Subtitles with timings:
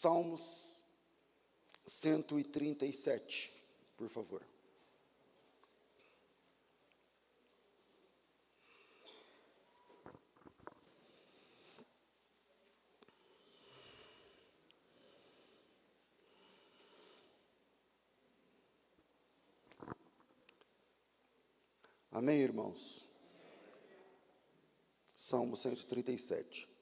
[0.00, 0.76] Salmos
[1.84, 3.50] 137,
[3.96, 4.46] por favor.
[22.12, 23.04] Amém, irmãos?
[25.16, 26.77] Salmo 137.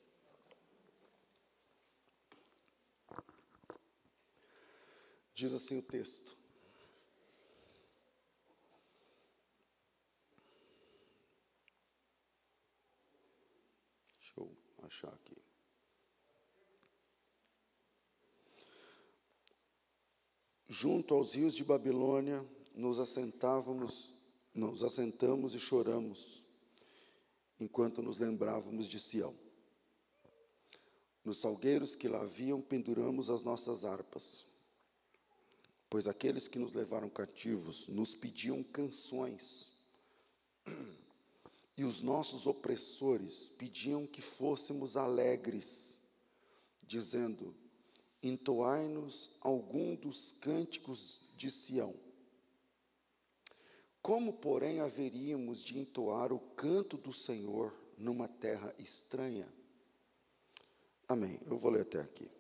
[5.37, 6.37] Diz assim o texto.
[14.19, 14.51] Deixa eu
[14.83, 15.37] achar aqui.
[20.67, 22.45] Junto aos rios de Babilônia,
[22.75, 24.17] nos assentávamos
[24.57, 26.43] nos assentamos e choramos
[27.61, 29.35] enquanto nos lembrávamos de Sião.
[31.23, 34.47] Nos salgueiros que lá haviam, penduramos as nossas harpas,
[35.89, 39.73] pois aqueles que nos levaram cativos nos pediam canções,
[41.77, 45.99] e os nossos opressores pediam que fôssemos alegres,
[46.83, 47.55] dizendo:
[48.23, 51.95] Entoai-nos algum dos cânticos de Sião.
[54.01, 59.53] Como, porém, haveríamos de entoar o canto do Senhor numa terra estranha?
[61.09, 61.41] Amém.
[61.45, 62.31] Eu vou ler até aqui.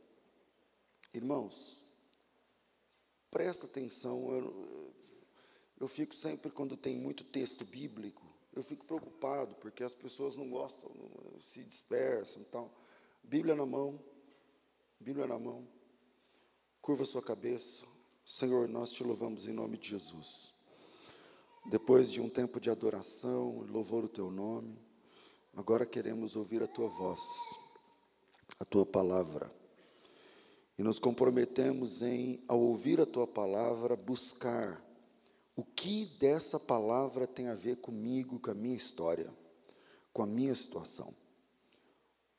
[1.12, 1.84] Irmãos,
[3.36, 4.32] presta atenção.
[4.32, 4.94] Eu,
[5.78, 8.22] eu fico sempre, quando tem muito texto bíblico,
[8.54, 10.90] eu fico preocupado, porque as pessoas não gostam,
[11.38, 12.74] se dispersam e tal.
[13.22, 14.00] Bíblia na mão,
[14.98, 15.68] Bíblia na mão.
[16.80, 17.84] Curva sua cabeça.
[18.24, 20.54] Senhor, nós te louvamos em nome de Jesus.
[21.66, 24.78] Depois de um tempo de adoração, louvor o teu nome,
[25.54, 27.20] agora queremos ouvir a tua voz,
[28.58, 29.52] a tua palavra.
[30.78, 34.84] E nos comprometemos em, ao ouvir a tua palavra, buscar
[35.54, 39.32] o que dessa palavra tem a ver comigo, com a minha história,
[40.12, 41.14] com a minha situação.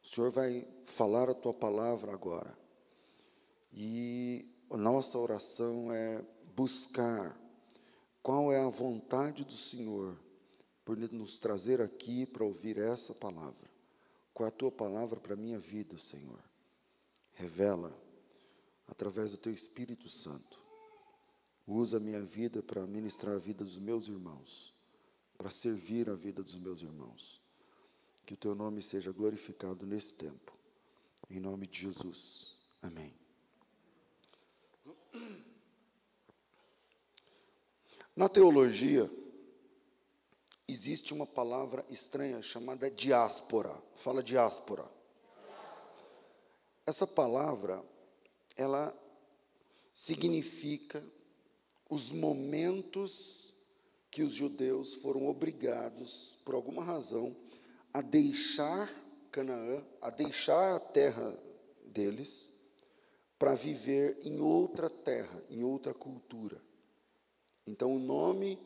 [0.03, 2.55] O Senhor vai falar a tua palavra agora.
[3.73, 6.23] E a nossa oração é
[6.55, 7.37] buscar
[8.21, 10.17] qual é a vontade do Senhor
[10.85, 13.69] por nos trazer aqui para ouvir essa palavra?
[14.33, 16.39] Qual é a tua palavra para a minha vida, Senhor?
[17.33, 18.06] Revela
[18.87, 20.59] através do teu Espírito Santo.
[21.65, 24.73] Usa a minha vida para ministrar a vida dos meus irmãos,
[25.37, 27.41] para servir a vida dos meus irmãos.
[28.25, 30.57] Que o teu nome seja glorificado nesse tempo.
[31.29, 32.55] Em nome de Jesus.
[32.81, 33.13] Amém.
[38.15, 39.11] Na teologia,
[40.67, 43.71] existe uma palavra estranha chamada diáspora.
[43.95, 44.89] Fala diáspora.
[46.85, 47.83] Essa palavra,
[48.57, 48.93] ela
[49.93, 51.03] significa
[51.89, 53.53] os momentos
[54.11, 57.35] que os judeus foram obrigados, por alguma razão,
[57.93, 58.91] a deixar
[59.31, 61.37] Canaã, a deixar a terra
[61.85, 62.49] deles,
[63.37, 66.59] para viver em outra terra, em outra cultura.
[67.67, 68.59] Então, o nome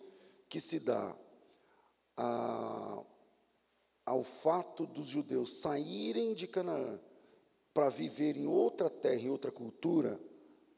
[0.47, 1.13] que se dá
[2.15, 3.03] a,
[4.05, 6.99] ao fato dos judeus saírem de Canaã
[7.73, 10.19] para viver em outra terra, em outra cultura,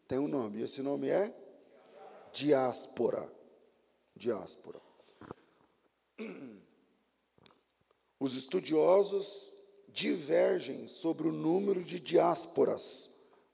[0.08, 0.60] tem um nome.
[0.60, 1.34] E esse nome é
[2.32, 3.32] diáspora.
[4.16, 4.80] Diáspora.
[8.20, 9.52] Os estudiosos
[9.90, 13.12] divergem sobre o número de diásporas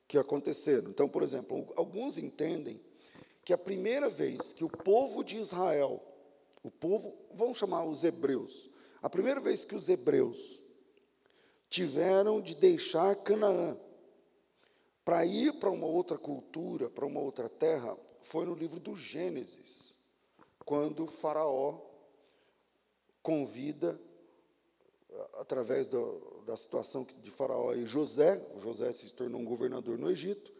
[0.08, 0.90] que aconteceram.
[0.90, 2.82] Então, por exemplo, alguns entendem
[3.44, 6.02] que a primeira vez que o povo de Israel,
[6.62, 8.70] o povo, vamos chamar os hebreus,
[9.02, 10.59] a primeira vez que os hebreus
[11.69, 13.78] tiveram de deixar Canaã
[15.06, 19.97] para ir para uma outra cultura, para uma outra terra, foi no livro do Gênesis,
[20.66, 21.80] quando Faraó
[23.24, 24.00] convida,
[25.40, 30.54] através do, da situação de Faraó e José, José se tornou um governador no Egito,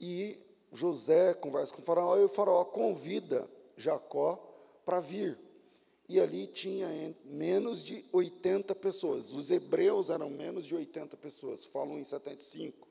[0.00, 4.36] e José conversa com faraó e o faraó convida Jacó
[4.84, 5.38] para vir.
[6.08, 6.88] E ali tinha
[7.24, 9.32] menos de 80 pessoas.
[9.32, 12.86] Os hebreus eram menos de 80 pessoas, falam em 75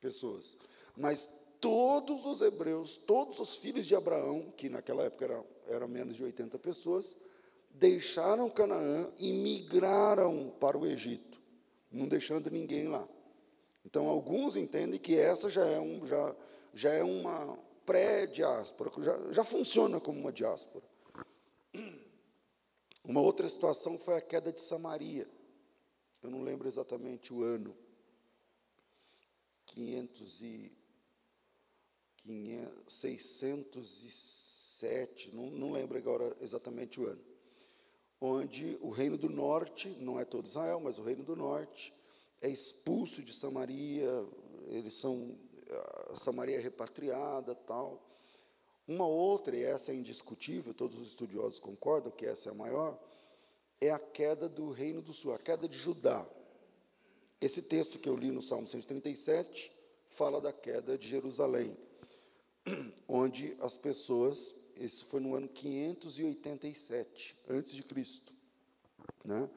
[0.00, 0.56] pessoas.
[0.96, 1.28] Mas
[1.60, 6.24] todos os hebreus, todos os filhos de Abraão, que naquela época eram era menos de
[6.24, 7.16] 80 pessoas,
[7.70, 11.40] deixaram Canaã e migraram para o Egito,
[11.90, 13.06] não deixando ninguém lá.
[13.84, 16.34] Então, alguns entendem que essa já é um, já,
[16.72, 20.84] já é uma pré-diáspora, já, já funciona como uma diáspora.
[23.04, 25.28] Uma outra situação foi a queda de Samaria.
[26.22, 27.76] Eu não lembro exatamente o ano
[29.66, 30.72] 500 e,
[32.18, 37.20] 500, 607, não, não lembro agora exatamente o ano,
[38.20, 41.92] onde o reino do norte, não é todo Israel, mas o reino do norte,
[42.40, 44.08] é expulso de Samaria,
[44.66, 45.36] eles são,
[46.14, 48.11] Samaria é repatriada, tal.
[48.92, 53.02] Uma outra, e essa é indiscutível, todos os estudiosos concordam que essa é a maior,
[53.80, 56.28] é a queda do reino do sul, a queda de Judá.
[57.40, 59.72] Esse texto que eu li no Salmo 137
[60.08, 61.74] fala da queda de Jerusalém,
[63.08, 68.34] onde as pessoas, isso foi no ano 587 antes de Cristo,
[69.24, 69.48] né?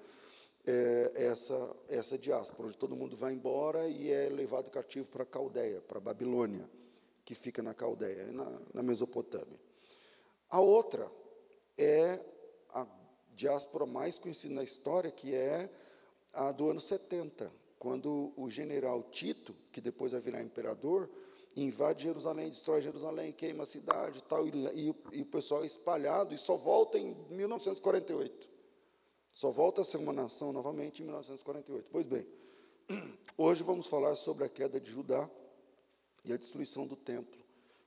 [0.66, 5.26] É, essa essa diáspora, onde todo mundo vai embora e é levado cativo para a
[5.26, 6.68] Caldeia, para a Babilônia
[7.26, 9.60] que fica na Caldeia, na, na Mesopotâmia.
[10.50, 11.12] A outra
[11.76, 12.24] é
[12.70, 12.86] a
[13.34, 15.70] diáspora mais conhecida na história, que é
[16.32, 21.10] a do ano 70, quando o general Tito, que depois vai virar imperador,
[21.56, 26.34] invade Jerusalém, destrói Jerusalém, queima a cidade tal, e, e, e o pessoal é espalhado
[26.34, 28.50] e só volta em 1948.
[29.32, 31.90] Só volta a ser uma nação novamente em 1948.
[31.92, 32.28] Pois bem,
[33.38, 35.30] hoje vamos falar sobre a queda de Judá
[36.26, 37.40] e a destruição do templo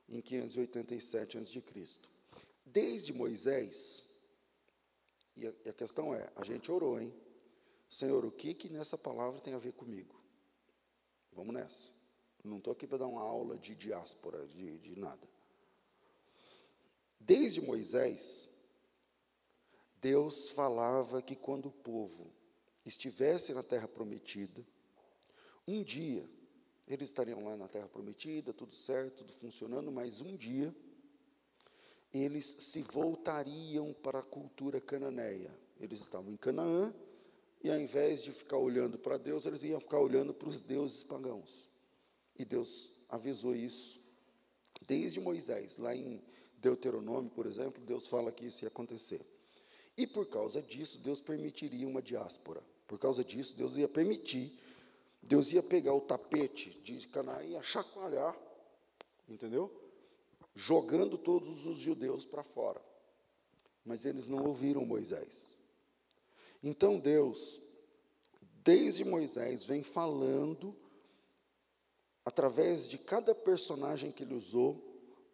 [0.08, 1.62] em 587 a.C.
[2.64, 4.06] Desde Moisés,
[5.36, 7.12] e a, e a questão é, a gente orou, hein?
[7.88, 10.14] Senhor, o que que nessa palavra tem a ver comigo?
[11.32, 11.92] Vamos nessa.
[12.44, 15.28] Não estou aqui para dar uma aula de diáspora, de, de nada.
[17.18, 18.48] Desde Moisés,
[20.00, 22.32] Deus falava que quando o povo
[22.84, 24.64] estivesse na terra prometida,
[25.66, 26.28] um dia
[26.88, 30.74] eles estariam lá na terra prometida, tudo certo, tudo funcionando, mas um dia
[32.12, 35.54] eles se voltariam para a cultura cananeia.
[35.78, 36.94] Eles estavam em Canaã
[37.62, 41.04] e ao invés de ficar olhando para Deus, eles iam ficar olhando para os deuses
[41.04, 41.70] pagãos.
[42.34, 44.00] E Deus avisou isso
[44.86, 46.22] desde Moisés, lá em
[46.56, 49.20] Deuteronômio, por exemplo, Deus fala que isso ia acontecer.
[49.96, 52.62] E por causa disso, Deus permitiria uma diáspora.
[52.86, 54.58] Por causa disso, Deus ia permitir
[55.22, 58.36] Deus ia pegar o tapete de Canaã e ia chacoalhar,
[59.28, 59.70] entendeu?
[60.54, 62.80] Jogando todos os judeus para fora.
[63.84, 65.54] Mas eles não ouviram Moisés.
[66.62, 67.62] Então Deus,
[68.64, 70.74] desde Moisés, vem falando,
[72.24, 74.84] através de cada personagem que ele usou,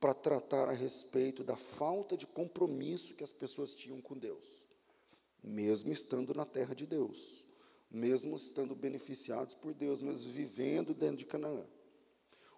[0.00, 4.46] para tratar a respeito da falta de compromisso que as pessoas tinham com Deus,
[5.42, 7.43] mesmo estando na terra de Deus
[7.90, 11.66] mesmo estando beneficiados por Deus, mas vivendo dentro de Canaã.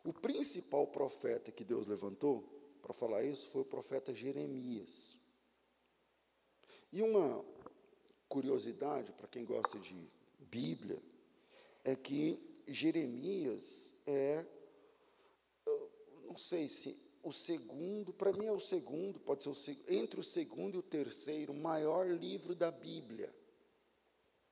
[0.04, 2.42] O principal profeta que Deus levantou
[2.80, 5.18] para falar isso foi o profeta Jeremias.
[6.92, 7.44] E uma
[8.28, 10.08] curiosidade para quem gosta de
[10.38, 11.02] Bíblia
[11.84, 14.46] é que Jeremias é,
[16.24, 20.22] não sei se o segundo, para mim é o segundo, pode ser o, entre o
[20.22, 23.34] segundo e o terceiro maior livro da Bíblia.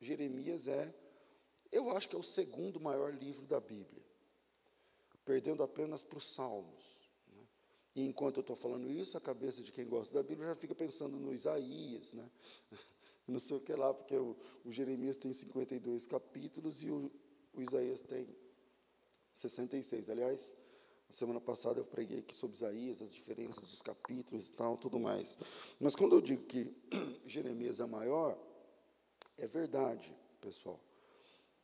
[0.04, 0.94] Jeremias é,
[1.72, 4.04] eu acho que é o segundo maior livro da Bíblia,
[5.24, 7.10] perdendo apenas para os Salmos.
[7.26, 7.42] Né?
[7.96, 10.74] E enquanto eu estou falando isso, a cabeça de quem gosta da Bíblia já fica
[10.74, 12.30] pensando no Isaías, né?
[13.26, 17.10] não sei o que lá, porque o, o Jeremias tem 52 capítulos e o,
[17.54, 18.28] o Isaías tem
[19.32, 20.10] 66.
[20.10, 20.54] Aliás,
[21.08, 25.38] semana passada eu preguei aqui sobre Isaías, as diferenças dos capítulos e tal, tudo mais.
[25.80, 26.70] Mas quando eu digo que
[27.26, 28.38] Jeremias é maior,
[29.36, 30.80] é verdade, pessoal.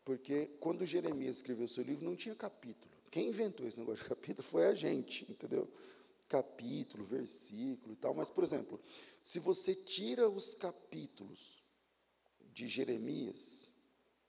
[0.04, 2.92] Porque quando Jeremias escreveu seu livro, não tinha capítulo.
[3.10, 5.68] Quem inventou esse negócio de capítulo foi a gente, entendeu?
[6.28, 8.14] Capítulo, versículo e tal.
[8.14, 8.80] Mas, por exemplo,
[9.22, 11.62] se você tira os capítulos
[12.52, 13.68] de Jeremias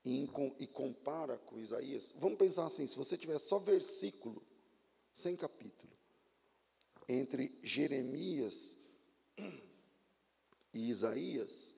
[0.04, 0.28] e,
[0.60, 4.44] e compara com Isaías, vamos pensar assim: se você tiver só versículo,
[5.14, 5.92] sem capítulo,
[7.08, 8.78] entre Jeremias
[10.74, 11.76] e Isaías,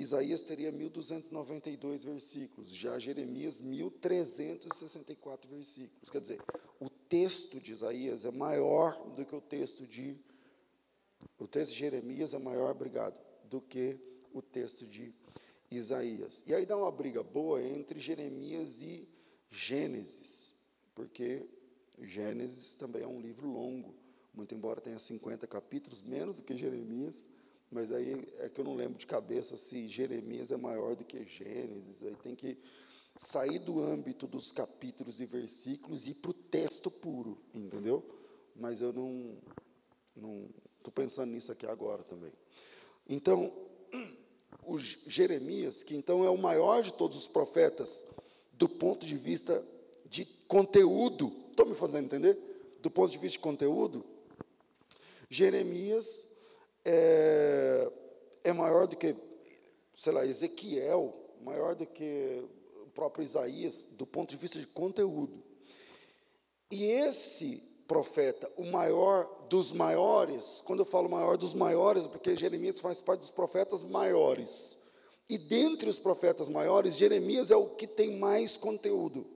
[0.00, 6.08] Isaías teria 1.292 versículos, já Jeremias 1.364 versículos.
[6.08, 6.40] Quer dizer,
[6.78, 10.16] o texto de Isaías é maior do que o texto de.
[11.36, 13.18] O texto de Jeremias é maior, obrigado,
[13.50, 13.98] do que
[14.32, 15.12] o texto de
[15.70, 16.44] Isaías.
[16.46, 19.08] E aí dá uma briga boa entre Jeremias e
[19.50, 20.54] Gênesis,
[20.94, 21.44] porque
[22.00, 23.94] Gênesis também é um livro longo,
[24.32, 27.28] muito embora tenha 50 capítulos, menos do que Jeremias
[27.70, 31.24] mas aí é que eu não lembro de cabeça se Jeremias é maior do que
[31.24, 32.58] Gênesis, aí tem que
[33.16, 38.04] sair do âmbito dos capítulos e versículos e ir para o texto puro, entendeu?
[38.54, 40.48] Mas eu não
[40.78, 42.32] estou pensando nisso aqui agora também.
[43.08, 43.52] Então,
[44.62, 48.04] o Jeremias, que então é o maior de todos os profetas
[48.52, 49.66] do ponto de vista
[50.08, 52.38] de conteúdo, estou me fazendo entender?
[52.80, 54.04] Do ponto de vista de conteúdo,
[55.28, 56.27] Jeremias
[56.90, 57.92] é,
[58.44, 59.14] é maior do que,
[59.94, 62.42] sei lá, Ezequiel, maior do que
[62.82, 65.42] o próprio Isaías, do ponto de vista de conteúdo.
[66.70, 72.34] E esse profeta, o maior dos maiores, quando eu falo maior dos maiores, é porque
[72.34, 74.78] Jeremias faz parte dos profetas maiores.
[75.28, 79.26] E dentre os profetas maiores, Jeremias é o que tem mais conteúdo.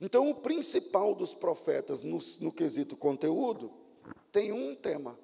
[0.00, 3.72] Então, o principal dos profetas no, no quesito conteúdo
[4.30, 5.18] tem um tema.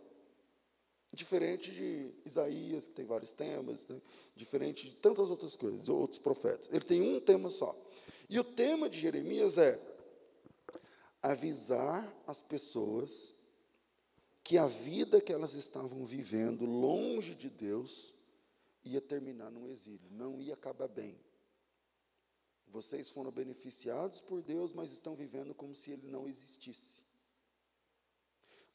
[1.12, 4.00] Diferente de Isaías, que tem vários temas, né?
[4.36, 6.68] diferente de tantas outras coisas, outros profetas.
[6.70, 7.74] Ele tem um tema só.
[8.28, 9.80] E o tema de Jeremias é
[11.22, 13.34] avisar as pessoas
[14.44, 18.14] que a vida que elas estavam vivendo longe de Deus
[18.84, 21.18] ia terminar no exílio, não ia acabar bem.
[22.66, 27.02] Vocês foram beneficiados por Deus, mas estão vivendo como se ele não existisse.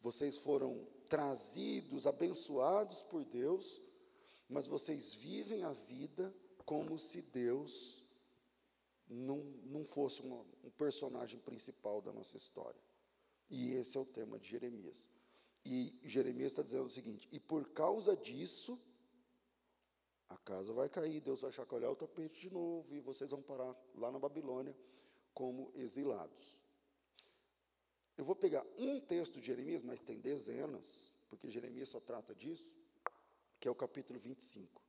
[0.03, 3.81] Vocês foram trazidos, abençoados por Deus,
[4.49, 8.03] mas vocês vivem a vida como se Deus
[9.07, 12.79] não, não fosse um, um personagem principal da nossa história.
[13.49, 15.09] E esse é o tema de Jeremias.
[15.63, 18.77] E Jeremias está dizendo o seguinte: e por causa disso,
[20.27, 23.73] a casa vai cair, Deus vai chacoalhar o tapete de novo, e vocês vão parar
[23.95, 24.75] lá na Babilônia
[25.33, 26.62] como exilados.
[28.17, 32.75] Eu vou pegar um texto de Jeremias, mas tem dezenas, porque Jeremias só trata disso,
[33.59, 34.81] que é o capítulo 25.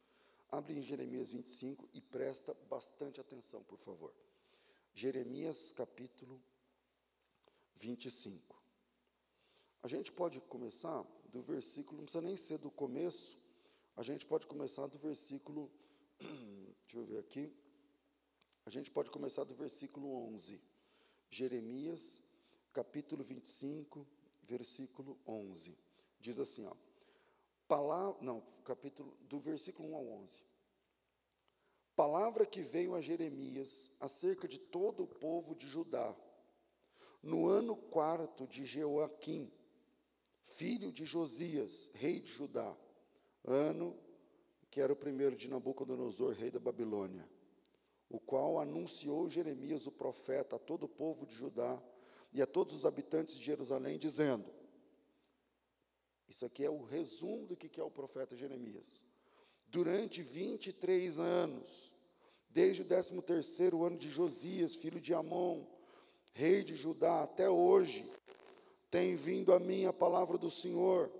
[0.50, 4.12] Abre em Jeremias 25 e presta bastante atenção, por favor.
[4.92, 6.40] Jeremias capítulo
[7.76, 8.62] 25.
[9.82, 13.38] A gente pode começar do versículo, não precisa nem ser do começo,
[13.96, 15.70] a gente pode começar do versículo,
[16.20, 17.52] deixa eu ver aqui,
[18.66, 20.60] a gente pode começar do versículo 11.
[21.30, 22.22] Jeremias
[22.74, 24.04] capítulo 25,
[24.42, 25.78] versículo 11.
[26.18, 26.74] Diz assim, ó.
[27.68, 30.42] Palavra, não, capítulo do versículo 1 ao 11.
[31.94, 36.14] Palavra que veio a Jeremias acerca de todo o povo de Judá,
[37.22, 39.50] no ano quarto de Jeoaquim,
[40.42, 42.76] filho de Josias, rei de Judá,
[43.44, 43.96] ano
[44.68, 47.26] que era o primeiro de Nabucodonosor, rei da Babilônia,
[48.10, 51.80] o qual anunciou Jeremias, o profeta, a todo o povo de Judá,
[52.34, 54.44] e a todos os habitantes de Jerusalém, dizendo:
[56.28, 59.00] Isso aqui é o resumo do que é o profeta Jeremias.
[59.68, 61.94] Durante 23 anos,
[62.50, 63.14] desde o 13
[63.84, 65.64] ano de Josias, filho de Amon,
[66.32, 68.04] rei de Judá, até hoje,
[68.90, 71.10] tem vindo a mim a palavra do Senhor,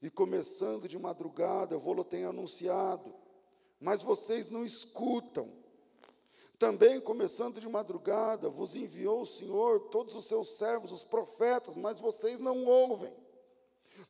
[0.00, 3.14] e começando de madrugada, eu vou-lo tenho anunciado,
[3.80, 5.63] mas vocês não escutam.
[6.58, 12.00] Também, começando de madrugada, vos enviou o Senhor todos os seus servos, os profetas, mas
[12.00, 13.12] vocês não ouvem,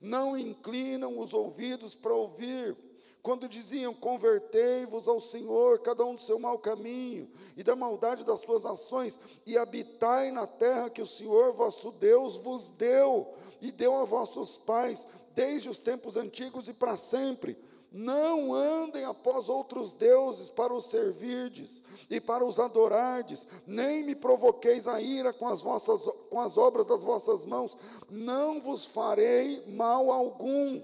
[0.00, 2.76] não inclinam os ouvidos para ouvir.
[3.22, 8.40] Quando diziam: Convertei-vos ao Senhor, cada um do seu mau caminho e da maldade das
[8.40, 13.96] suas ações, e habitai na terra que o Senhor vosso Deus vos deu, e deu
[13.96, 17.56] a vossos pais, desde os tempos antigos e para sempre
[17.96, 24.88] não andem após outros deuses para os servirdes e para os adorardes, nem me provoqueis
[24.88, 27.78] a ira com as, vossas, com as obras das vossas mãos,
[28.10, 30.82] não vos farei mal algum.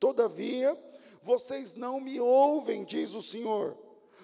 [0.00, 0.76] Todavia,
[1.22, 3.78] vocês não me ouvem, diz o Senhor,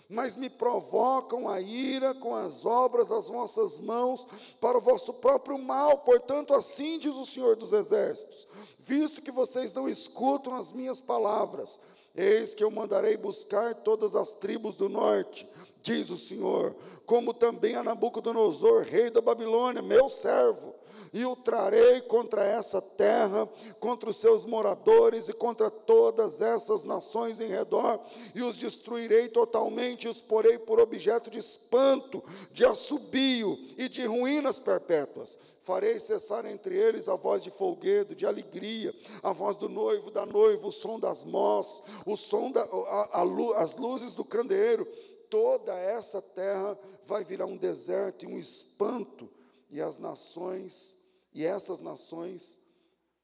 [0.08, 4.26] mas me provocam a ira com as obras das vossas mãos
[4.60, 5.98] para o vosso próprio mal.
[5.98, 8.48] Portanto, assim diz o Senhor dos Exércitos:
[8.80, 11.78] visto que vocês não escutam as minhas palavras,
[12.14, 15.48] Eis que eu mandarei buscar todas as tribos do norte,
[15.82, 16.74] diz o Senhor,
[17.06, 20.74] como também a Nabucodonosor, rei da Babilônia, meu servo,
[21.12, 23.48] e o trarei contra essa terra,
[23.78, 28.00] contra os seus moradores e contra todas essas nações em redor,
[28.34, 34.06] e os destruirei totalmente, e os porei por objeto de espanto, de assobio e de
[34.06, 35.38] ruínas perpétuas.
[35.62, 40.24] Farei cessar entre eles a voz de folguedo, de alegria, a voz do noivo, da
[40.24, 44.86] noiva, o som das mós, o som da, a, a, as luzes do candeeiro.
[45.28, 49.28] Toda essa terra vai virar um deserto e um espanto,
[49.70, 50.96] e as nações
[51.32, 52.58] e essas nações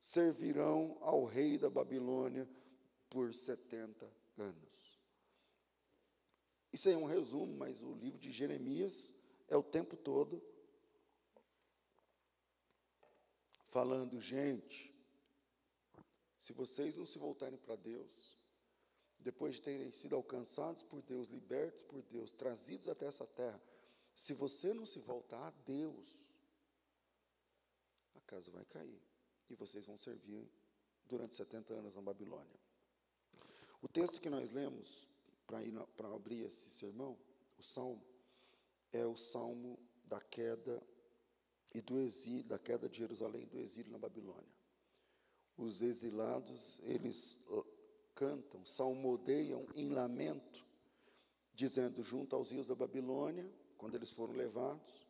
[0.00, 2.48] servirão ao rei da Babilônia
[3.10, 5.00] por 70 anos.
[6.72, 9.14] Isso aí é um resumo, mas o livro de Jeremias
[9.48, 10.42] é o tempo todo
[13.68, 14.94] falando, gente,
[16.38, 18.38] se vocês não se voltarem para Deus,
[19.18, 23.60] depois de terem sido alcançados por Deus, libertos por Deus, trazidos até essa terra,
[24.14, 26.16] Se você não se voltar a Deus,
[28.26, 29.00] casa vai cair
[29.49, 30.50] e vocês vão servir
[31.09, 32.61] durante 70 anos na Babilônia.
[33.80, 35.11] O texto que nós lemos
[35.47, 37.16] para abrir esse sermão,
[37.56, 38.04] o salmo,
[38.92, 40.83] é o salmo da queda
[41.75, 44.56] e do exílio, da queda de Jerusalém do exílio na Babilônia.
[45.56, 47.38] Os exilados, eles
[48.14, 50.64] cantam, salmodeiam em lamento,
[51.54, 55.06] dizendo: junto aos rios da Babilônia, quando eles foram levados,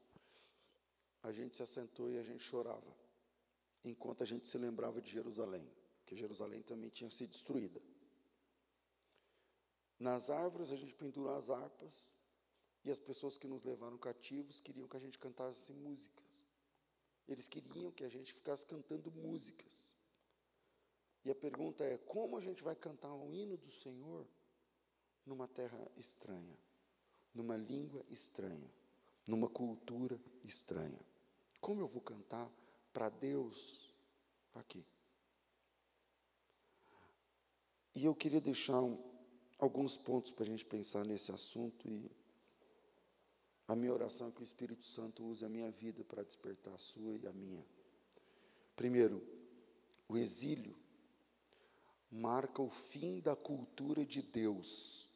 [1.23, 2.95] a gente se assentou e a gente chorava,
[3.89, 5.67] enquanto a gente se lembrava de Jerusalém,
[6.05, 7.81] que Jerusalém também tinha sido destruída.
[9.99, 12.15] Nas árvores a gente pendurou as harpas,
[12.85, 16.25] e as pessoas que nos levaram cativos queriam que a gente cantasse músicas.
[17.27, 19.83] Eles queriam que a gente ficasse cantando músicas.
[21.25, 24.25] E a pergunta é: como a gente vai cantar um hino do Senhor
[25.25, 26.57] numa terra estranha,
[27.35, 28.71] numa língua estranha,
[29.27, 31.05] numa cultura estranha?
[31.61, 32.49] Como eu vou cantar
[32.97, 33.95] para Deus
[34.55, 34.83] aqui?
[37.95, 38.99] E eu queria deixar um,
[39.59, 42.11] alguns pontos para a gente pensar nesse assunto e
[43.69, 46.79] a minha oração é que o Espírito Santo use a minha vida para despertar a
[46.79, 47.67] sua e a minha.
[48.75, 49.23] Primeiro,
[50.09, 50.75] o exílio
[52.11, 55.07] marca o fim da cultura de Deus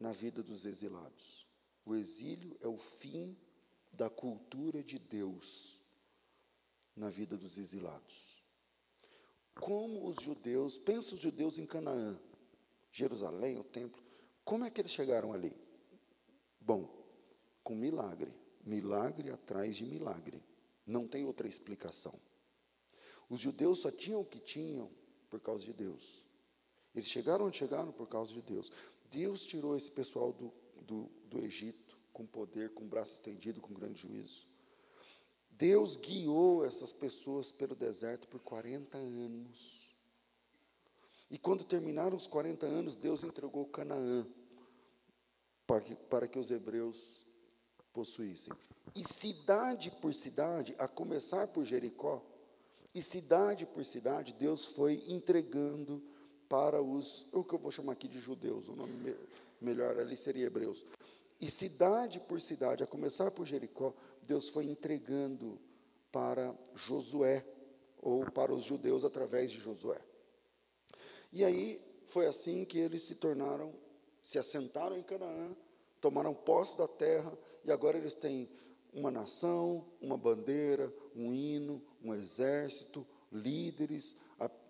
[0.00, 1.46] na vida dos exilados.
[1.84, 3.38] O exílio é o fim
[3.92, 5.75] da cultura de Deus
[6.96, 8.42] na vida dos exilados.
[9.54, 12.18] Como os judeus, pensa os judeus em Canaã,
[12.90, 14.02] Jerusalém, o templo,
[14.44, 15.56] como é que eles chegaram ali?
[16.60, 16.88] Bom,
[17.62, 18.32] com milagre,
[18.64, 20.42] milagre atrás de milagre.
[20.86, 22.14] Não tem outra explicação.
[23.28, 24.90] Os judeus só tinham o que tinham
[25.28, 26.26] por causa de Deus.
[26.94, 28.70] Eles chegaram onde chegaram por causa de Deus.
[29.10, 34.00] Deus tirou esse pessoal do, do, do Egito com poder, com braço estendido, com grande
[34.00, 34.46] juízo.
[35.58, 39.96] Deus guiou essas pessoas pelo deserto por 40 anos.
[41.30, 44.26] E quando terminaram os 40 anos, Deus entregou Canaã
[45.66, 47.26] para que, para que os hebreus
[47.92, 48.52] possuíssem.
[48.94, 52.22] E cidade por cidade, a começar por Jericó,
[52.94, 56.02] e cidade por cidade, Deus foi entregando
[56.48, 59.16] para os, o que eu vou chamar aqui de judeus, o nome me,
[59.60, 60.84] melhor ali seria hebreus.
[61.40, 65.60] E cidade por cidade, a começar por Jericó, Deus foi entregando
[66.10, 67.44] para Josué,
[68.06, 70.00] ou para os judeus através de Josué.
[71.32, 73.74] E aí foi assim que eles se tornaram,
[74.22, 75.56] se assentaram em Canaã,
[76.00, 78.48] tomaram posse da terra e agora eles têm
[78.92, 84.14] uma nação, uma bandeira, um hino, um exército, líderes,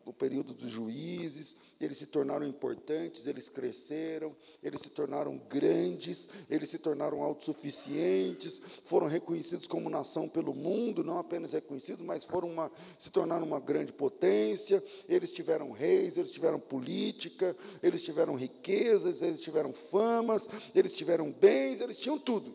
[0.06, 6.70] o período dos juízes, eles se tornaram importantes, eles cresceram, eles se tornaram grandes, eles
[6.70, 12.70] se tornaram autossuficientes, foram reconhecidos como nação pelo mundo, não apenas reconhecidos, mas foram uma,
[12.96, 19.40] se tornaram uma grande potência, eles tiveram reis, eles tiveram política, eles tiveram riquezas, eles
[19.40, 22.54] tiveram famas, eles tiveram bens, eles tinham tudo.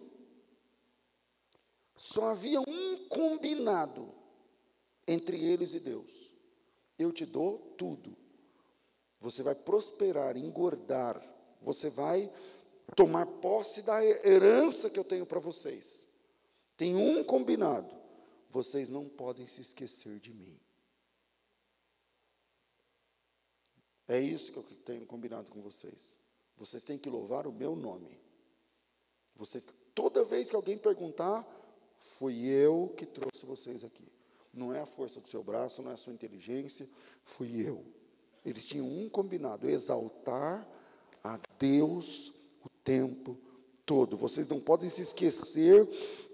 [1.97, 4.09] Só havia um combinado
[5.05, 6.30] entre eles e Deus.
[7.01, 8.15] Eu te dou tudo.
[9.19, 11.19] Você vai prosperar, engordar,
[11.59, 12.31] você vai
[12.95, 16.07] tomar posse da herança que eu tenho para vocês.
[16.77, 17.95] Tem um combinado:
[18.49, 20.59] vocês não podem se esquecer de mim.
[24.07, 26.15] É isso que eu tenho combinado com vocês.
[26.55, 28.19] Vocês têm que louvar o meu nome.
[29.35, 31.47] Vocês, toda vez que alguém perguntar,
[31.97, 34.20] fui eu que trouxe vocês aqui.
[34.53, 36.87] Não é a força do seu braço, não é a sua inteligência,
[37.23, 37.83] fui eu.
[38.45, 40.67] Eles tinham um combinado: exaltar
[41.23, 42.33] a Deus
[42.63, 43.37] o tempo
[43.85, 44.15] todo.
[44.15, 45.87] Vocês não podem se esquecer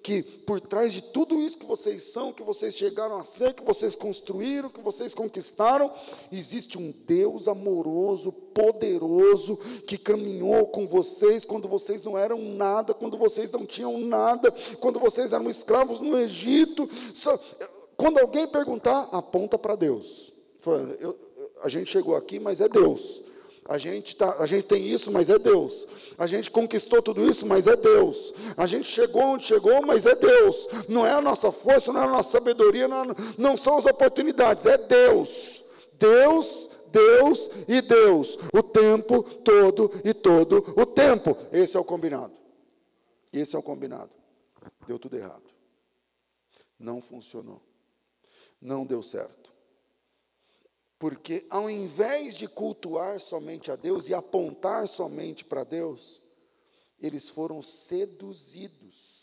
[0.04, 3.64] que por trás de tudo isso que vocês são, que vocês chegaram a ser, que
[3.64, 5.92] vocês construíram, que vocês conquistaram,
[6.32, 13.18] existe um Deus amoroso, poderoso, que caminhou com vocês quando vocês não eram nada, quando
[13.18, 16.88] vocês não tinham nada, quando vocês eram escravos no Egito.
[17.98, 20.32] Quando alguém perguntar, aponta para Deus.
[21.00, 21.18] Eu,
[21.64, 23.24] a gente chegou aqui, mas é Deus.
[23.66, 25.86] A gente, tá, a gente tem isso, mas é Deus.
[26.18, 28.34] A gente conquistou tudo isso, mas é Deus.
[28.56, 30.68] A gente chegou onde chegou, mas é Deus.
[30.88, 33.08] Não é a nossa força, não é a nossa sabedoria, não,
[33.38, 35.64] não são as oportunidades, é Deus.
[36.00, 38.38] Deus, Deus e Deus.
[38.54, 41.36] O tempo todo e todo o tempo.
[41.52, 42.34] Esse é o combinado.
[43.34, 44.12] Esse é o combinado.
[44.88, 45.44] Deu tudo errado.
[46.80, 47.67] Não funcionou.
[48.60, 49.54] Não deu certo.
[51.00, 56.22] Porque ao invés de cultuar somente a Deus e apontar somente para Deus,
[57.00, 59.18] eles foram seduzidos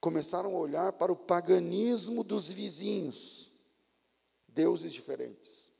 [0.00, 3.52] começaram a olhar para o paganismo dos vizinhos,
[4.48, 5.70] deuses diferentes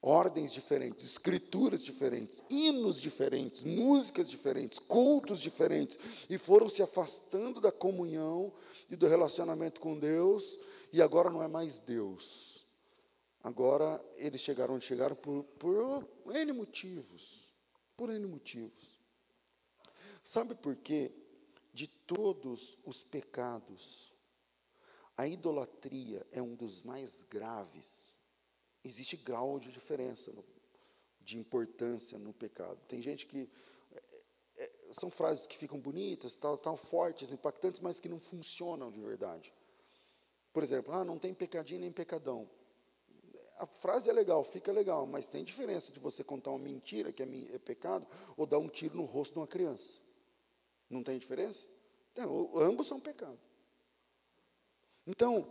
[0.00, 5.98] ordens diferentes, escrituras diferentes, hinos diferentes, músicas diferentes, cultos diferentes,
[6.30, 8.52] e foram se afastando da comunhão
[8.88, 10.58] e do relacionamento com Deus,
[10.92, 12.66] e agora não é mais Deus.
[13.42, 17.52] Agora eles chegaram onde chegaram por, por N motivos.
[17.96, 19.00] Por N motivos.
[20.22, 21.12] Sabe por quê?
[21.72, 24.12] De todos os pecados,
[25.16, 28.18] a idolatria é um dos mais graves
[28.84, 30.44] existe grau de diferença, no,
[31.20, 32.78] de importância no pecado.
[32.86, 33.48] Tem gente que.
[34.58, 39.54] É, são frases que ficam bonitas, tal, fortes, impactantes, mas que não funcionam de verdade.
[40.52, 42.50] Por exemplo, ah, não tem pecadinho nem pecadão.
[43.58, 47.22] A frase é legal, fica legal, mas tem diferença de você contar uma mentira, que
[47.22, 50.00] é, é pecado, ou dar um tiro no rosto de uma criança.
[50.90, 51.66] Não tem diferença?
[52.12, 53.38] Então, ambos são pecado.
[55.06, 55.48] Então,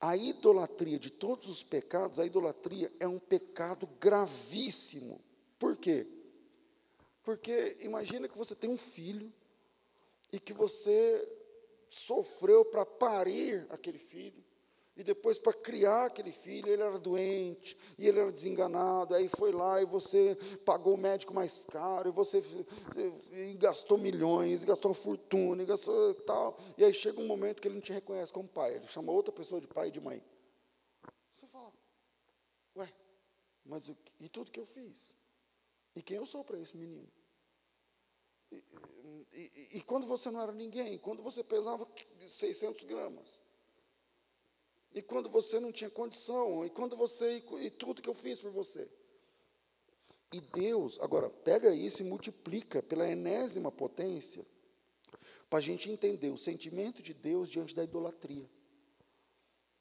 [0.00, 5.20] a idolatria de todos os pecados, a idolatria é um pecado gravíssimo.
[5.58, 6.06] Por quê?
[7.28, 9.30] Porque imagina que você tem um filho
[10.32, 11.30] e que você
[11.90, 14.42] sofreu para parir aquele filho,
[14.96, 19.14] e depois, para criar aquele filho, ele era doente, e ele era desenganado.
[19.14, 22.42] Aí foi lá e você pagou o médico mais caro, e você
[23.30, 26.58] e gastou milhões, e gastou uma fortuna, e gastou tal.
[26.78, 28.76] E aí chega um momento que ele não te reconhece como pai.
[28.76, 30.24] Ele chama outra pessoa de pai e de mãe.
[31.30, 31.74] Você fala,
[32.74, 32.90] ué,
[33.66, 33.86] mas
[34.18, 35.14] e tudo que eu fiz?
[35.94, 37.17] E quem eu sou para esse menino?
[38.50, 41.86] E, e, quando você não era ninguém, quando você pesava
[42.26, 43.40] 600 gramas,
[44.92, 48.40] e quando você não tinha condição, e quando você, e, e tudo que eu fiz
[48.40, 48.88] por você.
[50.32, 54.44] E Deus, agora, pega isso e multiplica pela enésima potência,
[55.48, 58.48] para a gente entender o sentimento de Deus diante da idolatria.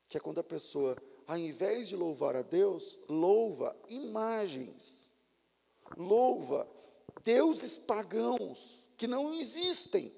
[0.08, 5.10] Que é quando a pessoa, ao invés de louvar a Deus, louva imagens,
[5.98, 6.66] louva
[7.28, 10.16] deuses pagãos que não existem.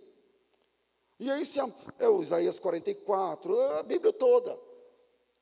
[1.19, 1.59] E aí, se
[1.97, 4.55] é o Isaías 44, a Bíblia toda.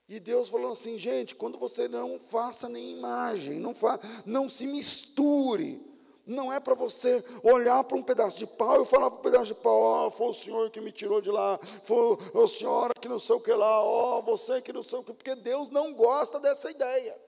[0.08, 4.66] E Deus falando assim, gente, quando você não faça nem imagem, não, fa, não se
[4.66, 5.86] misture,
[6.26, 9.48] não é para você olhar para um pedaço de pau e falar para um pedaço
[9.48, 12.94] de pau, ó, oh, foi o senhor que me tirou de lá, foi a senhora
[12.94, 15.36] que não sei o que lá, ó, oh, você que não sei o que, porque
[15.36, 17.20] Deus não gosta dessa ideia.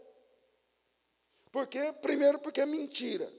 [1.51, 3.29] Porque, primeiro, porque é mentira.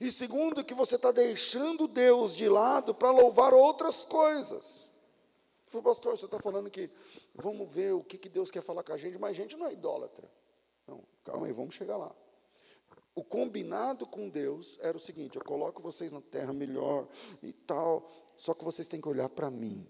[0.00, 4.90] E segundo, que você está deixando Deus de lado para louvar outras coisas.
[5.66, 6.90] Falei, pastor, você está falando que
[7.34, 9.66] vamos ver o que, que Deus quer falar com a gente, mas a gente não
[9.66, 10.30] é idólatra.
[10.86, 12.14] Não, calma aí, vamos chegar lá.
[13.14, 17.06] O combinado com Deus era o seguinte: eu coloco vocês na terra melhor
[17.42, 19.86] e tal, só que vocês têm que olhar para mim.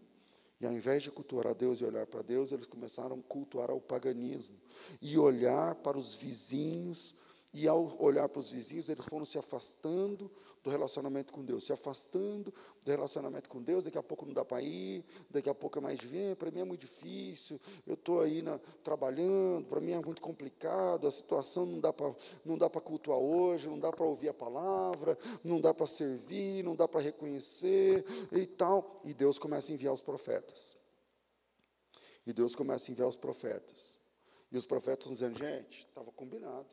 [0.61, 3.73] E ao invés de cultuar a Deus e olhar para Deus, eles começaram a cultuar
[3.73, 4.57] o paganismo
[5.01, 7.17] e olhar para os vizinhos.
[7.55, 10.31] E ao olhar para os vizinhos, eles foram se afastando
[10.63, 14.45] do relacionamento com Deus, se afastando do relacionamento com Deus, daqui a pouco não dá
[14.45, 18.21] para ir, daqui a pouco é mais vem, para mim é muito difícil, eu estou
[18.21, 22.71] aí na, trabalhando, para mim é muito complicado, a situação não dá para não dá
[22.71, 26.87] para cultuar hoje, não dá para ouvir a palavra, não dá para servir, não dá
[26.87, 30.79] para reconhecer e tal, e Deus começa a enviar os profetas.
[32.25, 33.99] E Deus começa a enviar os profetas.
[34.51, 36.67] E os profetas dizendo, gente, estava combinado.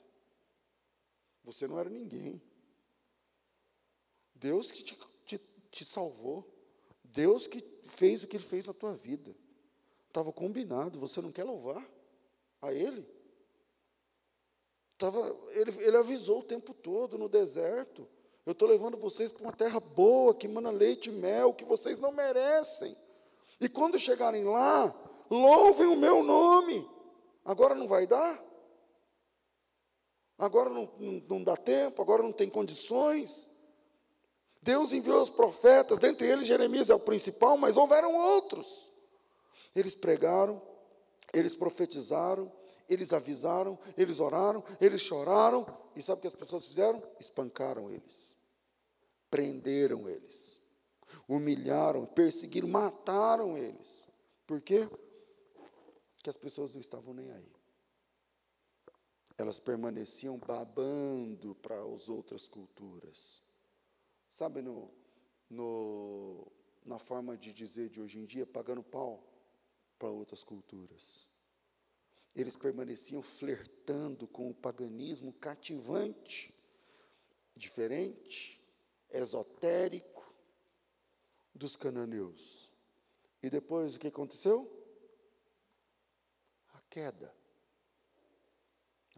[1.52, 2.40] Você não era ninguém.
[4.36, 6.48] Deus que te, te, te salvou.
[7.04, 9.36] Deus que fez o que ele fez na tua vida.
[10.08, 11.84] Estava combinado, você não quer louvar
[12.62, 13.08] a Ele?
[14.98, 18.08] Tava, ele, ele avisou o tempo todo no deserto.
[18.46, 21.98] Eu estou levando vocês para uma terra boa, que mana leite e mel, que vocês
[21.98, 22.96] não merecem.
[23.60, 24.94] E quando chegarem lá,
[25.30, 26.88] louvem o meu nome.
[27.46, 28.44] Agora não vai dar?
[30.40, 33.46] Agora não, não, não dá tempo, agora não tem condições.
[34.62, 38.90] Deus enviou os profetas, dentre eles Jeremias é o principal, mas houveram outros.
[39.76, 40.62] Eles pregaram,
[41.34, 42.50] eles profetizaram,
[42.88, 47.04] eles avisaram, eles oraram, eles choraram, e sabe o que as pessoas fizeram?
[47.20, 48.36] Espancaram eles,
[49.30, 50.62] prenderam eles,
[51.28, 54.08] humilharam, perseguiram, mataram eles.
[54.48, 54.90] Por quê?
[56.16, 57.59] Porque as pessoas não estavam nem aí.
[59.40, 63.42] Elas permaneciam babando para as outras culturas
[64.30, 64.90] sabe, no,
[65.50, 66.48] no,
[66.86, 69.28] na forma de dizer de hoje em dia, pagando pau
[69.98, 71.28] para outras culturas.
[72.36, 76.54] Eles permaneciam flertando com o paganismo cativante,
[77.56, 78.64] diferente,
[79.10, 80.34] esotérico,
[81.54, 82.70] dos cananeus.
[83.42, 84.72] E depois o que aconteceu?
[86.74, 87.36] A queda.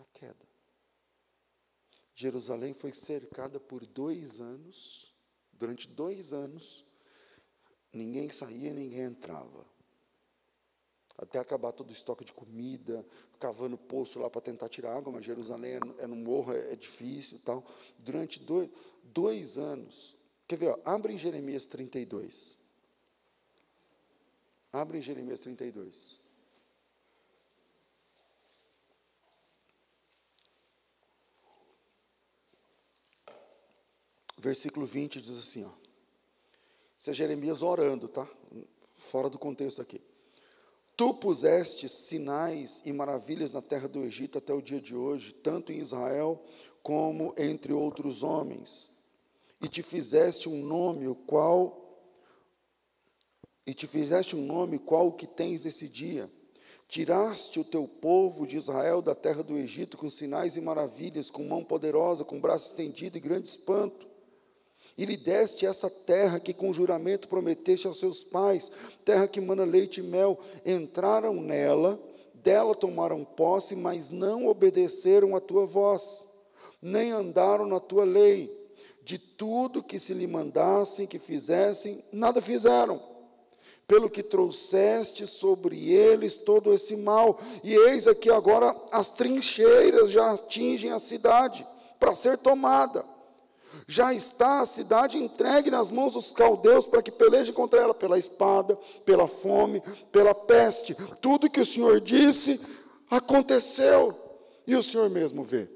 [0.02, 0.50] A queda.
[2.16, 5.16] Jerusalém foi cercada por dois anos,
[5.54, 6.86] durante dois anos,
[7.94, 9.66] ninguém saía, ninguém entrava.
[11.18, 13.06] Até acabar todo o estoque de comida,
[13.40, 16.76] cavando poço lá para tentar tirar água, mas Jerusalém é, é no morro, é, é
[16.76, 17.64] difícil tal.
[18.00, 18.72] Durante dois,
[19.04, 20.18] dois anos.
[20.48, 20.70] Quer ver?
[20.70, 22.58] Ó, abre em Jeremias 32.
[24.72, 26.20] Abre em Jeremias 32.
[34.41, 35.69] Versículo 20 diz assim, ó.
[36.97, 38.27] Isso é Jeremias orando, tá?
[38.95, 40.01] Fora do contexto aqui.
[40.97, 45.71] Tu puseste sinais e maravilhas na terra do Egito até o dia de hoje, tanto
[45.71, 46.43] em Israel
[46.82, 48.89] como entre outros homens.
[49.62, 51.77] E te fizeste um nome, o qual
[53.63, 56.27] e te fizeste um nome qual o que tens nesse dia.
[56.88, 61.43] Tiraste o teu povo de Israel da terra do Egito com sinais e maravilhas, com
[61.43, 64.10] mão poderosa, com braço estendido e grande espanto
[64.97, 68.71] e lhe deste essa terra que com juramento prometeste aos seus pais,
[69.06, 70.39] terra que mana leite e mel.
[70.65, 71.99] Entraram nela,
[72.34, 76.27] dela tomaram posse, mas não obedeceram à tua voz,
[76.82, 78.60] nem andaram na tua lei.
[79.04, 83.01] De tudo que se lhe mandassem que fizessem, nada fizeram.
[83.88, 90.32] Pelo que trouxeste sobre eles todo esse mal, e eis aqui agora as trincheiras já
[90.32, 91.67] atingem a cidade
[91.99, 93.04] para ser tomada
[93.91, 98.17] já está a cidade entregue nas mãos dos caldeus para que pelejem contra ela pela
[98.17, 100.95] espada, pela fome, pela peste.
[101.19, 102.58] Tudo que o Senhor disse
[103.10, 104.17] aconteceu
[104.65, 105.67] e o Senhor mesmo vê.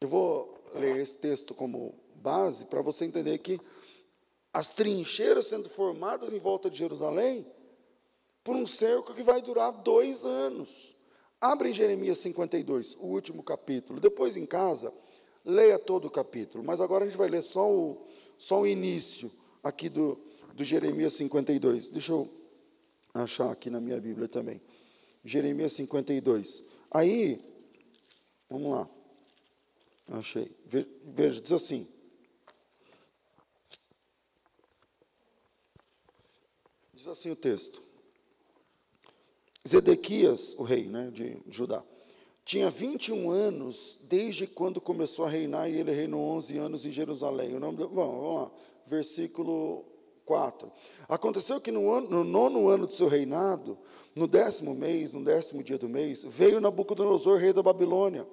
[0.00, 3.60] Eu vou ler esse texto como base para você entender que
[4.50, 7.46] as trincheiras sendo formadas em volta de Jerusalém
[8.42, 10.96] por um cerco que vai durar dois anos.
[11.38, 14.00] Abre em Jeremias 52, o último capítulo.
[14.00, 14.90] Depois em casa
[15.46, 18.04] leia todo o capítulo, mas agora a gente vai ler só o,
[18.36, 19.30] só o início
[19.62, 20.18] aqui do,
[20.52, 21.88] do Jeremias 52.
[21.88, 22.28] Deixa eu
[23.14, 24.60] achar aqui na minha Bíblia também.
[25.24, 26.64] Jeremias 52.
[26.90, 27.40] Aí,
[28.50, 28.90] vamos lá.
[30.08, 30.50] Achei.
[30.66, 31.86] Veja, diz assim.
[36.92, 37.86] Diz assim o texto.
[39.66, 41.84] Zedequias, o rei né, de Judá,
[42.46, 47.56] tinha 21 anos desde quando começou a reinar, e ele reinou 11 anos em Jerusalém.
[47.56, 48.50] O nome do, bom, vamos lá,
[48.86, 49.84] versículo
[50.24, 50.70] 4.
[51.08, 53.76] Aconteceu que no, ano, no nono ano do seu reinado,
[54.14, 58.24] no décimo mês, no décimo dia do mês, veio Nabucodonosor, rei da Babilônia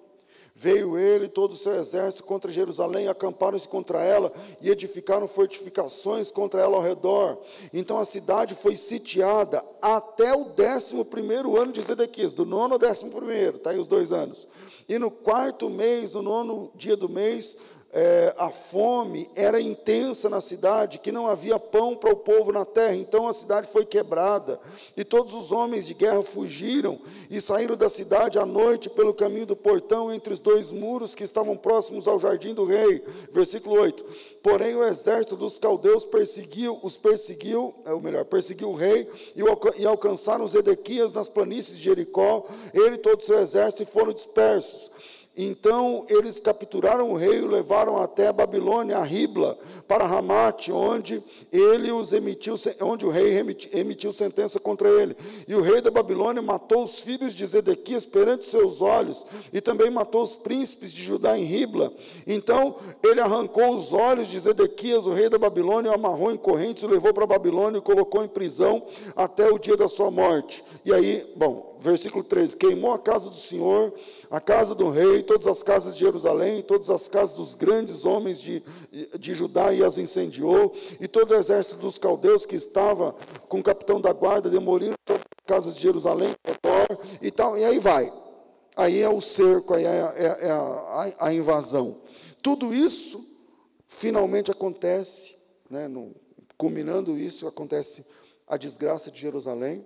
[0.55, 6.29] Veio ele e todo o seu exército contra Jerusalém, acamparam-se contra ela e edificaram fortificações
[6.29, 7.39] contra ela ao redor.
[7.73, 12.79] Então a cidade foi sitiada até o décimo primeiro ano de Zedequias, do nono ao
[12.79, 14.47] décimo primeiro, está aí os dois anos.
[14.87, 17.57] E no quarto mês, no nono dia do mês,
[17.93, 22.65] é, a fome era intensa na cidade, que não havia pão para o povo na
[22.65, 24.59] terra, então a cidade foi quebrada,
[24.97, 29.45] e todos os homens de guerra fugiram e saíram da cidade à noite pelo caminho
[29.45, 33.03] do portão entre os dois muros que estavam próximos ao jardim do rei.
[33.31, 34.03] Versículo 8.
[34.41, 39.41] Porém o exército dos caldeus perseguiu, os perseguiu, é o melhor, perseguiu o rei e,
[39.81, 44.13] e alcançaram os Edequias nas planícies de Jericó, ele e todo o seu exército foram
[44.13, 44.89] dispersos.
[45.35, 50.71] Então eles capturaram o rei e o levaram até a Babilônia, a Ribla, para Ramate,
[50.71, 53.39] onde ele os emitiu, onde o rei
[53.73, 55.17] emitiu sentença contra ele.
[55.47, 59.89] E o rei da Babilônia matou os filhos de Zedequias perante seus olhos, e também
[59.89, 61.91] matou os príncipes de Judá em Ribla.
[62.27, 66.83] Então ele arrancou os olhos de Zedequias, o rei da Babilônia, o amarrou em correntes,
[66.83, 68.83] o levou para a Babilônia e colocou em prisão
[69.15, 70.63] até o dia da sua morte.
[70.85, 73.93] E aí, bom, versículo 13: queimou a casa do Senhor
[74.31, 78.41] a casa do rei, todas as casas de Jerusalém, todas as casas dos grandes homens
[78.41, 78.63] de,
[79.19, 83.13] de Judá e as incendiou, e todo o exército dos caldeus que estava
[83.47, 86.33] com o capitão da guarda demoliram todas as casas de Jerusalém,
[87.21, 88.11] e tal, e aí vai.
[88.75, 92.01] Aí é o cerco, aí é, é, é a, a, invasão.
[92.41, 93.23] Tudo isso
[93.87, 95.35] finalmente acontece,
[95.69, 96.15] né, no,
[96.57, 98.03] culminando isso, acontece
[98.47, 99.85] a desgraça de Jerusalém,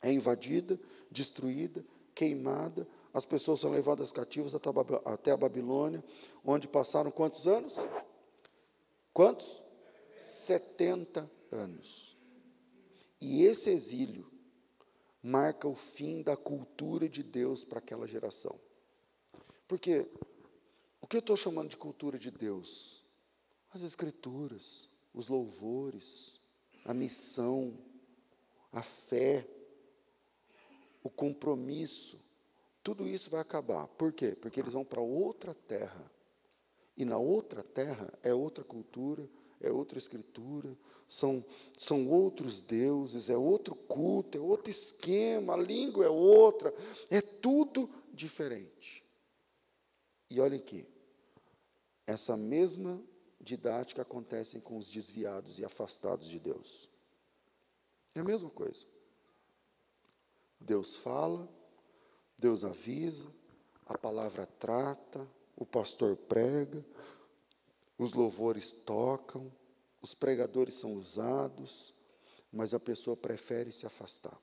[0.00, 0.78] é invadida,
[1.12, 4.54] destruída, queimada, as pessoas são levadas cativas
[5.04, 6.02] até a Babilônia,
[6.44, 7.74] onde passaram quantos anos?
[9.12, 9.62] Quantos?
[10.16, 12.16] 70 anos.
[13.20, 14.30] E esse exílio
[15.22, 18.58] marca o fim da cultura de Deus para aquela geração.
[19.68, 20.06] Porque
[21.00, 23.04] o que eu estou chamando de cultura de Deus?
[23.72, 26.40] As escrituras, os louvores,
[26.84, 27.78] a missão,
[28.72, 29.46] a fé,
[31.02, 32.18] o compromisso,
[32.82, 33.86] tudo isso vai acabar.
[33.86, 34.36] Por quê?
[34.40, 36.10] Porque eles vão para outra terra.
[36.96, 39.28] E na outra terra é outra cultura,
[39.60, 40.76] é outra escritura,
[41.08, 41.44] são,
[41.76, 46.74] são outros deuses, é outro culto, é outro esquema, a língua é outra,
[47.10, 49.04] é tudo diferente.
[50.28, 50.86] E olha aqui,
[52.06, 53.00] essa mesma
[53.40, 56.88] didática acontece com os desviados e afastados de Deus.
[58.14, 58.86] É a mesma coisa.
[60.62, 61.48] Deus fala,
[62.38, 63.26] Deus avisa,
[63.86, 66.84] a palavra trata, o pastor prega,
[67.98, 69.52] os louvores tocam,
[70.00, 71.94] os pregadores são usados,
[72.52, 74.40] mas a pessoa prefere se afastar.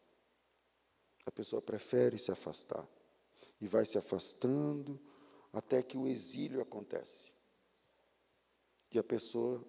[1.26, 2.88] A pessoa prefere se afastar.
[3.62, 5.00] E vai se afastando
[5.52, 7.32] até que o exílio acontece.
[8.92, 9.64] E a pessoa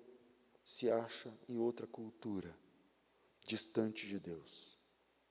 [0.65, 2.57] se acha em outra cultura,
[3.45, 4.79] distante de Deus,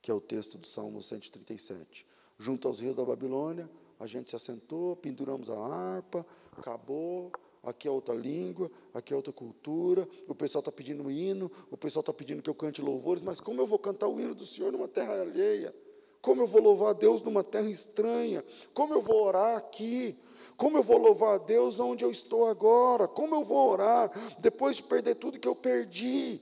[0.01, 2.05] que é o texto do Salmo 137.
[2.37, 6.25] Junto aos rios da Babilônia, a gente se assentou, penduramos a harpa,
[6.57, 7.31] acabou,
[7.63, 11.75] aqui é outra língua, aqui é outra cultura, o pessoal está pedindo um hino, o
[11.75, 14.45] pessoal está pedindo que eu cante louvores, mas como eu vou cantar o hino do
[14.45, 15.75] Senhor numa terra alheia?
[16.21, 18.43] Como eu vou louvar a Deus numa terra estranha?
[18.73, 20.17] Como eu vou orar aqui?
[20.57, 23.07] Como eu vou louvar a Deus onde eu estou agora?
[23.07, 26.41] Como eu vou orar depois de perder tudo que eu perdi?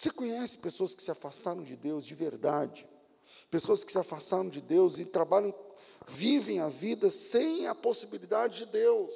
[0.00, 2.88] Você conhece pessoas que se afastaram de Deus de verdade?
[3.50, 5.54] Pessoas que se afastaram de Deus e trabalham,
[6.08, 9.12] vivem a vida sem a possibilidade de Deus.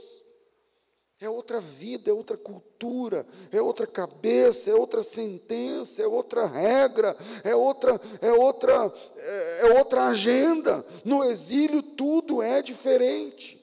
[1.19, 7.17] É outra vida, é outra cultura, é outra cabeça, é outra sentença, é outra regra,
[7.43, 10.85] é outra, é outra, é, outra agenda.
[11.03, 13.59] No exílio tudo é diferente.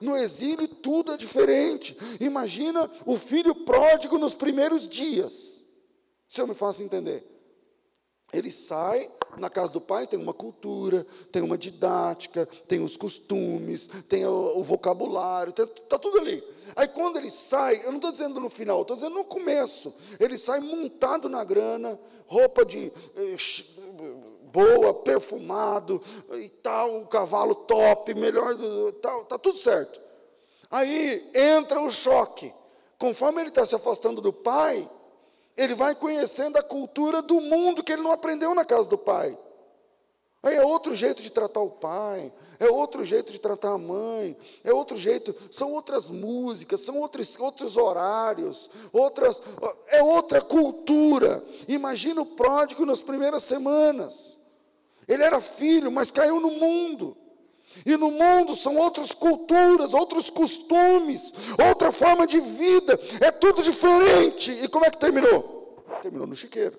[0.00, 1.94] No exílio tudo é diferente.
[2.18, 5.57] Imagina o filho pródigo nos primeiros dias.
[6.28, 7.26] Se eu me faço entender.
[8.30, 13.88] Ele sai na casa do pai, tem uma cultura, tem uma didática, tem os costumes,
[14.06, 16.44] tem o, o vocabulário, está tudo ali.
[16.76, 20.36] Aí quando ele sai, eu não estou dizendo no final, estou dizendo no começo, ele
[20.36, 23.36] sai montado na grana, roupa de eh,
[24.52, 28.54] boa, perfumado e tal, o cavalo top, melhor,
[29.00, 30.00] tal, está tudo certo.
[30.70, 32.52] Aí entra o choque.
[32.98, 34.90] Conforme ele está se afastando do pai,
[35.58, 39.36] ele vai conhecendo a cultura do mundo que ele não aprendeu na casa do pai.
[40.40, 44.36] Aí é outro jeito de tratar o pai, é outro jeito de tratar a mãe,
[44.62, 49.42] é outro jeito, são outras músicas, são outros, outros horários, outras,
[49.88, 51.44] é outra cultura.
[51.66, 54.38] Imagina o pródigo nas primeiras semanas.
[55.08, 57.16] Ele era filho, mas caiu no mundo.
[57.84, 61.32] E no mundo são outras culturas, outros costumes,
[61.68, 64.50] outra forma de vida, é tudo diferente.
[64.50, 65.84] E como é que terminou?
[66.02, 66.78] Terminou no chiqueiro.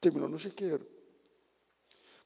[0.00, 0.86] Terminou no chiqueiro.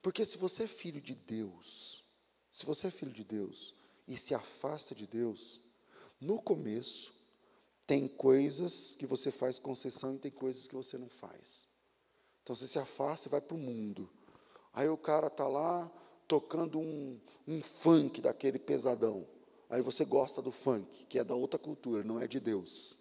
[0.03, 2.05] Porque se você é filho de Deus,
[2.53, 3.75] se você é filho de Deus
[4.07, 5.61] e se afasta de Deus,
[6.21, 7.15] no começo
[7.87, 11.67] tem coisas que você faz concessão e tem coisas que você não faz.
[12.43, 14.09] Então você se afasta e vai para o mundo.
[14.73, 15.91] Aí o cara está lá,
[16.31, 19.27] tocando um, um funk daquele pesadão.
[19.69, 22.97] Aí você gosta do funk, que é da outra cultura, não é de Deus.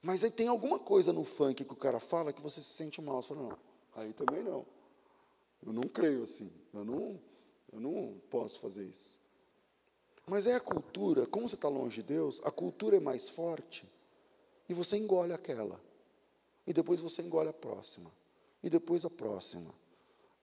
[0.00, 3.02] Mas aí tem alguma coisa no funk que o cara fala que você se sente
[3.02, 3.20] mal.
[3.20, 3.58] Você fala, não,
[3.96, 4.64] aí também não.
[5.66, 6.48] Eu não creio assim.
[6.72, 7.20] Eu não,
[7.72, 9.18] eu não posso fazer isso.
[10.28, 13.84] Mas é a cultura, como você está longe de Deus, a cultura é mais forte
[14.68, 15.80] e você engole aquela.
[16.64, 18.12] E depois você engole a próxima.
[18.62, 19.74] E depois a próxima.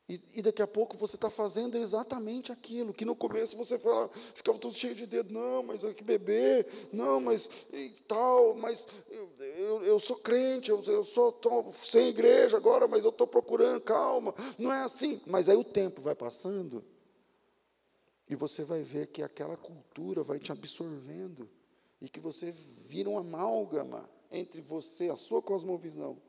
[0.08, 4.10] E, e, daqui a pouco você está fazendo exatamente aquilo que no começo você fala,
[4.34, 7.50] ficava tudo cheio de dedo, não, mas é que beber, não, mas
[8.06, 11.40] tal, mas eu, eu, eu sou crente, eu, eu sou
[11.72, 15.22] sem igreja agora, mas eu estou procurando, calma, não é assim.
[15.26, 16.84] Mas aí o tempo vai passando
[18.30, 21.50] e você vai ver que aquela cultura vai te absorvendo
[22.02, 26.22] e que você vira um amálgama entre você, a sua cosmovisão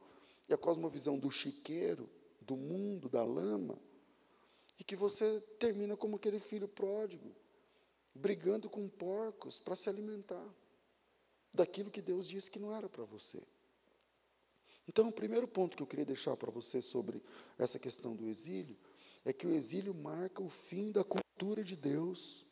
[0.49, 2.09] e a cosmovisão do chiqueiro
[2.47, 3.79] do mundo, da lama,
[4.79, 7.35] e que você termina como aquele filho pródigo,
[8.15, 10.47] brigando com porcos para se alimentar
[11.53, 13.43] daquilo que Deus disse que não era para você.
[14.87, 17.23] Então, o primeiro ponto que eu queria deixar para você sobre
[17.59, 18.77] essa questão do exílio
[19.25, 22.47] é que o exílio marca o fim da cultura de Deus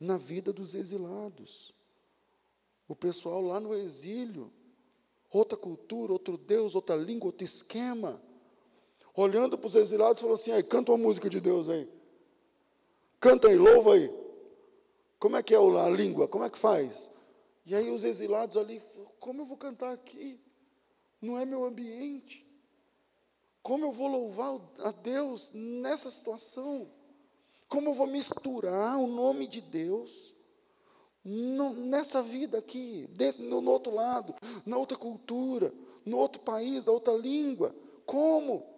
[0.00, 1.74] na vida dos exilados.
[2.88, 4.50] O pessoal lá no exílio,
[5.30, 8.22] outra cultura, outro Deus, outra língua, outro esquema
[9.14, 11.88] olhando para os exilados, falou assim: aí, canta uma música de Deus aí.
[13.20, 14.10] Canta aí, louva aí.
[15.18, 16.28] Como é que é a língua?
[16.28, 17.10] Como é que faz?
[17.64, 18.82] E aí os exilados ali,
[19.18, 20.38] como eu vou cantar aqui?
[21.24, 22.44] não é meu ambiente.
[23.62, 26.86] Como eu vou louvar a Deus nessa situação?
[27.66, 30.34] Como eu vou misturar o nome de Deus
[31.24, 33.08] nessa vida aqui,
[33.38, 34.34] no, no outro lado,
[34.66, 35.72] na outra cultura,
[36.04, 37.74] no outro país, na outra língua?
[38.04, 38.73] Como?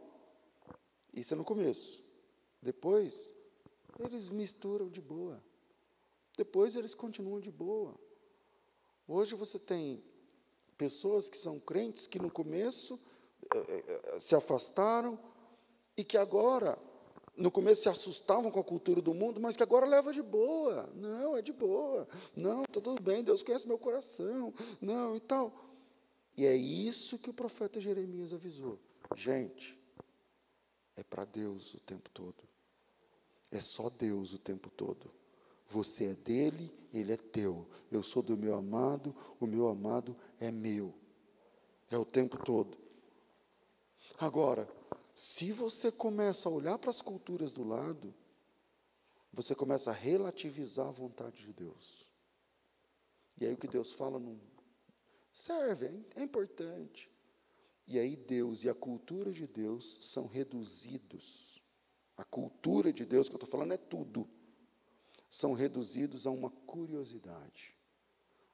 [1.16, 2.04] Isso é no começo.
[2.62, 3.32] Depois,
[3.98, 5.42] eles misturam de boa.
[6.36, 7.98] Depois, eles continuam de boa.
[9.08, 10.04] Hoje você tem
[10.76, 13.00] pessoas que são crentes que no começo
[13.54, 15.18] eh, eh, se afastaram
[15.96, 16.78] e que agora,
[17.34, 20.90] no começo se assustavam com a cultura do mundo, mas que agora leva de boa.
[20.94, 22.06] Não, é de boa.
[22.34, 24.52] Não, está tudo bem, Deus conhece meu coração.
[24.82, 25.54] Não, e tal.
[26.36, 28.78] E é isso que o profeta Jeremias avisou.
[29.14, 29.78] Gente,
[30.96, 32.42] é para Deus o tempo todo.
[33.50, 35.12] É só Deus o tempo todo.
[35.68, 37.66] Você é dele, ele é teu.
[37.90, 40.94] Eu sou do meu amado, o meu amado é meu.
[41.90, 42.76] É o tempo todo.
[44.18, 44.68] Agora,
[45.14, 48.14] se você começa a olhar para as culturas do lado,
[49.32, 52.08] você começa a relativizar a vontade de Deus.
[53.38, 54.40] E aí o que Deus fala não
[55.32, 57.10] serve, é, é importante.
[57.86, 61.62] E aí Deus e a cultura de Deus são reduzidos.
[62.16, 64.28] A cultura de Deus que eu estou falando é tudo.
[65.30, 67.74] São reduzidos a uma curiosidade,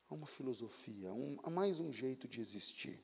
[0.08, 3.02] a uma filosofia, a, um, a mais um jeito de existir.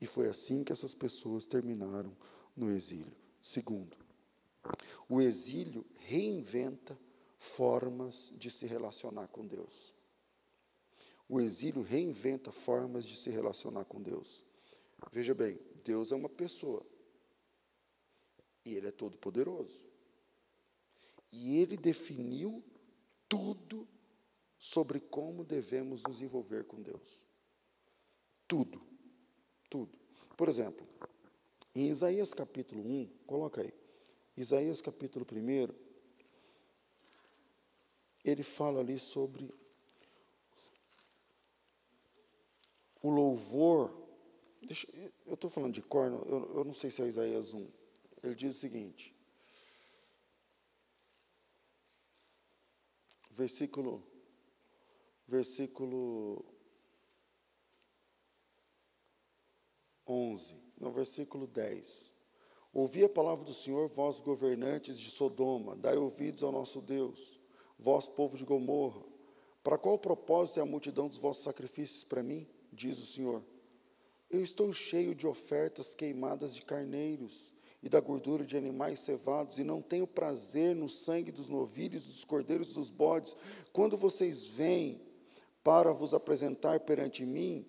[0.00, 2.16] E foi assim que essas pessoas terminaram
[2.54, 3.16] no exílio.
[3.42, 3.96] Segundo,
[5.08, 6.98] o exílio reinventa
[7.38, 9.94] formas de se relacionar com Deus.
[11.28, 14.45] O exílio reinventa formas de se relacionar com Deus.
[15.12, 16.84] Veja bem, Deus é uma pessoa.
[18.64, 19.84] E Ele é todo-poderoso.
[21.30, 22.64] E Ele definiu
[23.28, 23.86] tudo
[24.58, 27.24] sobre como devemos nos envolver com Deus.
[28.48, 28.82] Tudo.
[29.68, 29.98] Tudo.
[30.36, 30.86] Por exemplo,
[31.74, 33.72] em Isaías capítulo 1, coloca aí.
[34.36, 35.74] Isaías capítulo 1,
[38.24, 39.50] ele fala ali sobre
[43.02, 44.05] o louvor
[44.66, 44.88] Deixa,
[45.24, 47.70] eu estou falando de corno, eu, eu não sei se é Isaías 1.
[48.24, 49.14] Ele diz o seguinte,
[53.30, 54.02] versículo,
[55.28, 56.44] versículo
[60.04, 62.10] 11, no versículo 10.
[62.72, 67.38] Ouvi a palavra do Senhor, vós governantes de Sodoma, dai ouvidos ao nosso Deus,
[67.78, 69.04] vós povo de Gomorra.
[69.62, 72.48] Para qual propósito é a multidão dos vossos sacrifícios para mim?
[72.72, 73.44] Diz o Senhor.
[74.28, 79.64] Eu estou cheio de ofertas queimadas de carneiros e da gordura de animais cevados, e
[79.64, 83.36] não tenho prazer no sangue dos novilhos, dos cordeiros, dos bodes.
[83.72, 85.00] Quando vocês vêm
[85.62, 87.64] para vos apresentar perante mim,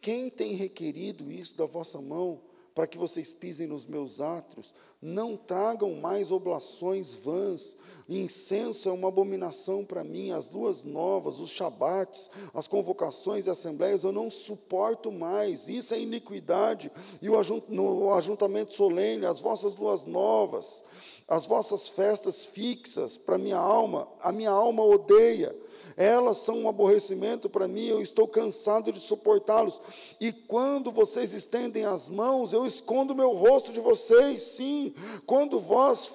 [0.00, 2.42] quem tem requerido isso da vossa mão?
[2.74, 4.72] Para que vocês pisem nos meus átrios.
[5.02, 7.76] Não tragam mais oblações vãs.
[8.08, 10.30] Incenso é uma abominação para mim.
[10.30, 15.68] As luas novas, os shabates, as convocações e assembleias, eu não suporto mais.
[15.68, 16.92] Isso é iniquidade.
[17.20, 20.82] E o ajuntamento solene, as vossas luas novas,
[21.26, 25.56] as vossas festas fixas para minha alma, a minha alma odeia.
[25.96, 29.80] Elas são um aborrecimento para mim, eu estou cansado de suportá-los.
[30.20, 34.94] E quando vocês estendem as mãos, eu escondo meu rosto de vocês, sim.
[35.26, 36.10] Quando vós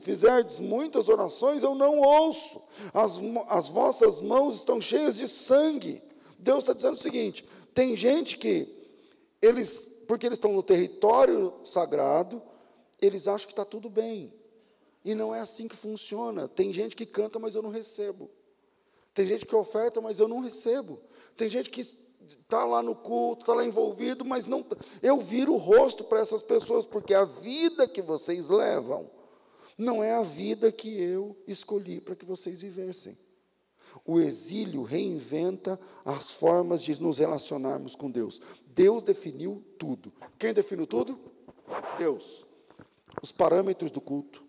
[0.00, 2.60] fizerdes muitas orações, eu não ouço.
[2.92, 6.02] As, as vossas mãos estão cheias de sangue.
[6.38, 8.68] Deus está dizendo o seguinte: tem gente que,
[9.40, 12.42] eles, porque eles estão no território sagrado,
[13.00, 14.32] eles acham que está tudo bem.
[15.04, 16.48] E não é assim que funciona.
[16.48, 18.30] Tem gente que canta, mas eu não recebo.
[19.14, 21.00] Tem gente que oferta, mas eu não recebo.
[21.36, 21.80] Tem gente que
[22.26, 24.62] está lá no culto, está lá envolvido, mas não.
[24.62, 24.76] Tá.
[25.00, 29.08] Eu viro o rosto para essas pessoas, porque a vida que vocês levam
[29.78, 33.16] não é a vida que eu escolhi para que vocês vivessem.
[34.04, 38.40] O exílio reinventa as formas de nos relacionarmos com Deus.
[38.66, 40.12] Deus definiu tudo.
[40.36, 41.16] Quem definiu tudo?
[41.96, 42.44] Deus.
[43.22, 44.42] Os parâmetros do culto.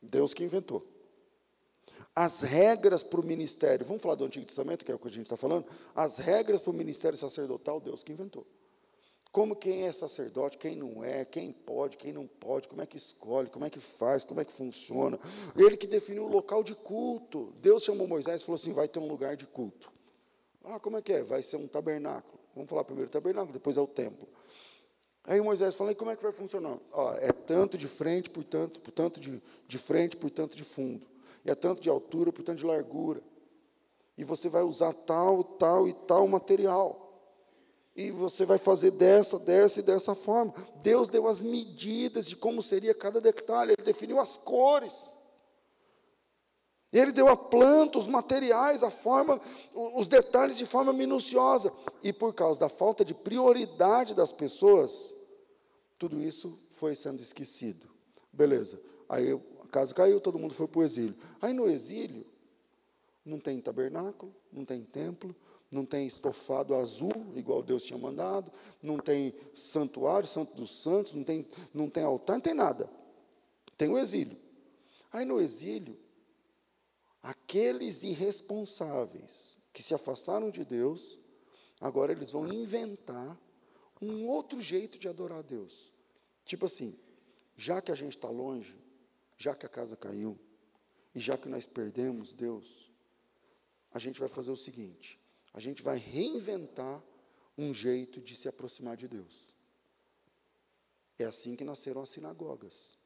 [0.00, 0.99] Deus que inventou
[2.14, 5.10] as regras para o ministério, vamos falar do Antigo Testamento, que é o que a
[5.10, 8.46] gente está falando, as regras para o ministério sacerdotal, Deus que inventou.
[9.32, 12.96] Como quem é sacerdote, quem não é, quem pode, quem não pode, como é que
[12.96, 15.20] escolhe, como é que faz, como é que funciona.
[15.56, 17.54] Ele que definiu o local de culto.
[17.60, 19.88] Deus chamou Moisés e falou assim: vai ter um lugar de culto.
[20.64, 21.22] Ah, como é que é?
[21.22, 22.40] Vai ser um tabernáculo.
[22.56, 24.28] Vamos falar primeiro tabernáculo, depois é o templo.
[25.22, 26.76] Aí Moisés falou: e como é que vai funcionar?
[26.90, 30.64] Ó, é tanto de frente, por tanto, por tanto de, de frente, por tanto de
[30.64, 31.06] fundo
[31.44, 33.22] e é tanto de altura por tanto de largura.
[34.16, 37.10] E você vai usar tal, tal e tal material.
[37.96, 40.54] E você vai fazer dessa, dessa e dessa forma.
[40.82, 45.14] Deus deu as medidas de como seria cada detalhe, Ele definiu as cores.
[46.92, 49.40] Ele deu a planta, os materiais, a forma,
[49.72, 51.72] os detalhes de forma minuciosa.
[52.02, 55.14] E por causa da falta de prioridade das pessoas,
[55.96, 57.88] tudo isso foi sendo esquecido.
[58.32, 58.80] Beleza.
[59.08, 59.38] Aí
[59.70, 61.16] casa caiu, todo mundo foi para o exílio.
[61.40, 62.26] Aí no exílio,
[63.24, 65.34] não tem tabernáculo, não tem templo,
[65.70, 68.52] não tem estofado azul, igual Deus tinha mandado,
[68.82, 72.90] não tem santuário, santo dos santos, não tem, não tem altar, não tem nada.
[73.76, 74.36] Tem o exílio.
[75.12, 75.96] Aí no exílio,
[77.22, 81.18] aqueles irresponsáveis que se afastaram de Deus,
[81.80, 83.38] agora eles vão inventar
[84.02, 85.92] um outro jeito de adorar a Deus.
[86.44, 86.98] Tipo assim,
[87.56, 88.76] já que a gente está longe,
[89.40, 90.38] já que a casa caiu,
[91.14, 92.92] e já que nós perdemos Deus,
[93.90, 95.18] a gente vai fazer o seguinte:
[95.54, 97.02] a gente vai reinventar
[97.56, 99.54] um jeito de se aproximar de Deus.
[101.18, 102.98] É assim que nasceram as sinagogas.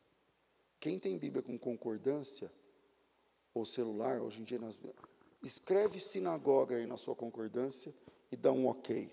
[0.80, 2.52] Quem tem Bíblia com concordância,
[3.54, 4.58] ou celular, hoje em dia,
[5.40, 7.94] escreve sinagoga aí na sua concordância
[8.30, 9.08] e dá um ok.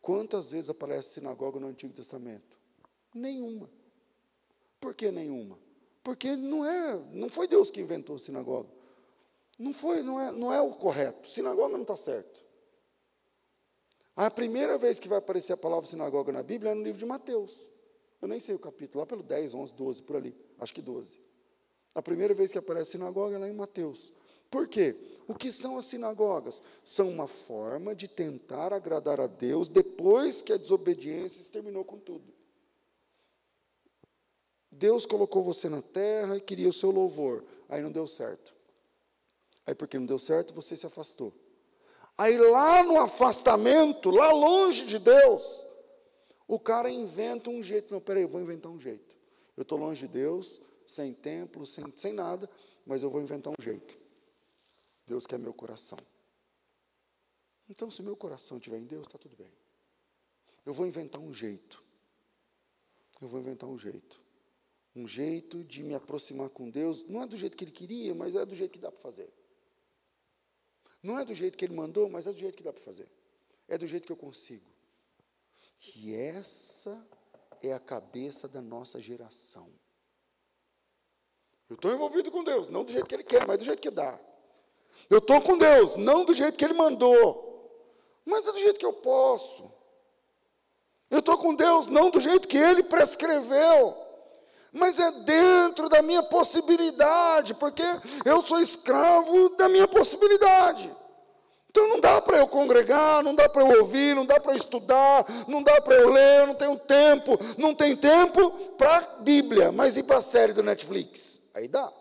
[0.00, 2.58] Quantas vezes aparece sinagoga no Antigo Testamento?
[3.14, 3.70] Nenhuma.
[4.80, 5.58] Por que nenhuma?
[6.02, 8.68] Porque não é, não foi Deus que inventou a sinagoga.
[9.58, 11.28] Não foi, não é, não é o correto.
[11.28, 12.42] Sinagoga não está certo.
[14.16, 17.06] A primeira vez que vai aparecer a palavra sinagoga na Bíblia é no livro de
[17.06, 17.68] Mateus.
[18.20, 20.34] Eu nem sei o capítulo, lá pelo 10, 11, 12, por ali.
[20.58, 21.20] Acho que 12.
[21.94, 24.12] A primeira vez que aparece sinagoga é lá em Mateus.
[24.50, 24.96] Por quê?
[25.28, 26.62] O que são as sinagogas?
[26.84, 31.98] São uma forma de tentar agradar a Deus depois que a desobediência se terminou com
[31.98, 32.39] tudo.
[34.80, 37.44] Deus colocou você na terra e queria o seu louvor.
[37.68, 38.54] Aí não deu certo.
[39.66, 41.34] Aí, porque não deu certo, você se afastou.
[42.16, 45.66] Aí, lá no afastamento, lá longe de Deus,
[46.48, 47.92] o cara inventa um jeito.
[47.92, 49.14] Não, peraí, eu vou inventar um jeito.
[49.54, 52.48] Eu estou longe de Deus, sem templo, sem, sem nada,
[52.86, 53.94] mas eu vou inventar um jeito.
[55.06, 55.98] Deus quer meu coração.
[57.68, 59.52] Então, se meu coração estiver em Deus, está tudo bem.
[60.64, 61.84] Eu vou inventar um jeito.
[63.20, 64.29] Eu vou inventar um jeito.
[64.94, 67.04] Um jeito de me aproximar com Deus.
[67.04, 69.32] Não é do jeito que Ele queria, mas é do jeito que dá para fazer.
[71.02, 73.08] Não é do jeito que ele mandou, mas é do jeito que dá para fazer.
[73.66, 74.70] É do jeito que eu consigo.
[75.96, 77.02] E essa
[77.62, 79.70] é a cabeça da nossa geração.
[81.68, 83.90] Eu estou envolvido com Deus, não do jeito que Ele quer, mas do jeito que
[83.90, 84.18] dá.
[85.08, 87.48] Eu estou com Deus, não do jeito que Ele mandou,
[88.24, 89.72] mas é do jeito que eu posso.
[91.08, 93.96] Eu estou com Deus, não do jeito que Ele prescreveu,
[94.72, 97.82] mas é dentro da minha possibilidade, porque
[98.24, 100.90] eu sou escravo da minha possibilidade.
[101.70, 104.56] Então não dá para eu congregar, não dá para eu ouvir, não dá para eu
[104.56, 109.00] estudar, não dá para eu ler, eu não tenho tempo, não tem tempo para a
[109.20, 111.38] Bíblia, mas e para a série do Netflix?
[111.54, 111.92] Aí dá.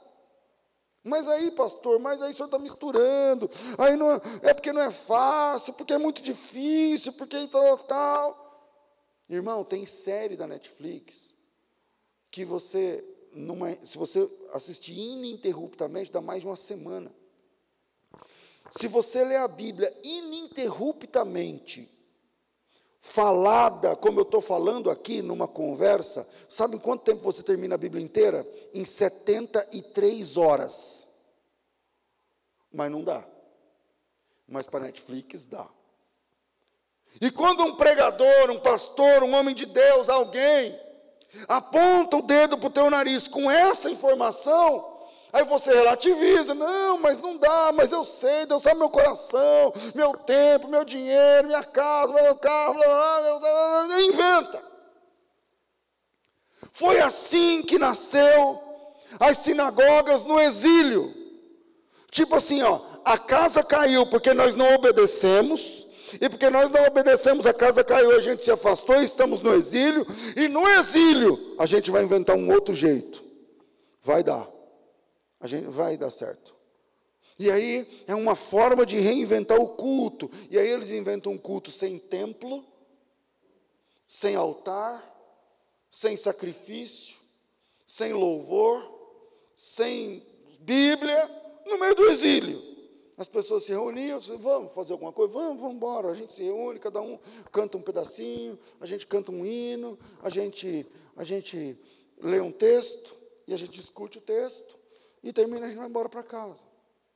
[1.03, 4.82] Mas aí, pastor, mas aí o senhor está misturando, aí não, é, é porque não
[4.82, 8.45] é fácil, porque é muito difícil, porque tal, tal.
[9.30, 11.28] Irmão, tem série da Netflix
[12.32, 13.03] que você,
[13.34, 17.11] numa, se você assistir ininterruptamente, dá mais de uma semana.
[18.71, 21.89] Se você ler a Bíblia ininterruptamente,
[23.01, 27.77] falada, como eu estou falando aqui numa conversa, sabe em quanto tempo você termina a
[27.77, 28.47] Bíblia inteira?
[28.73, 31.07] Em 73 horas.
[32.71, 33.27] Mas não dá.
[34.47, 35.67] Mas para Netflix dá.
[37.19, 40.80] E quando um pregador, um pastor, um homem de Deus, alguém,
[41.47, 44.97] aponta o dedo para o teu nariz com essa informação,
[45.32, 50.13] aí você relativiza, não, mas não dá, mas eu sei, Deus sabe meu coração, meu
[50.13, 53.39] tempo, meu dinheiro, minha casa, meu carro, blá, blá,
[53.88, 54.63] blá, inventa.
[56.71, 58.61] Foi assim que nasceu
[59.19, 61.13] as sinagogas no exílio.
[62.11, 65.86] Tipo assim, ó, a casa caiu porque nós não obedecemos,
[66.20, 70.05] e porque nós não obedecemos, a casa caiu, a gente se afastou, estamos no exílio,
[70.36, 73.24] e no exílio a gente vai inventar um outro jeito.
[74.01, 74.49] Vai dar.
[75.39, 76.55] A gente vai dar certo.
[77.38, 80.30] E aí é uma forma de reinventar o culto.
[80.49, 82.66] E aí eles inventam um culto sem templo,
[84.05, 85.01] sem altar,
[85.89, 87.18] sem sacrifício,
[87.88, 88.84] sem louvor,
[89.55, 90.26] sem
[90.60, 91.30] Bíblia,
[91.66, 92.68] no meio do exílio.
[93.20, 95.34] As pessoas se reuniam, disse, vamos fazer alguma coisa?
[95.34, 96.09] Vamos, vamos embora.
[96.09, 97.20] A gente se reúne, cada um
[97.51, 101.78] canta um pedacinho, a gente canta um hino, a gente, a gente
[102.17, 103.13] lê um texto,
[103.45, 104.80] e a gente discute o texto,
[105.22, 106.63] e termina, a gente vai embora para casa.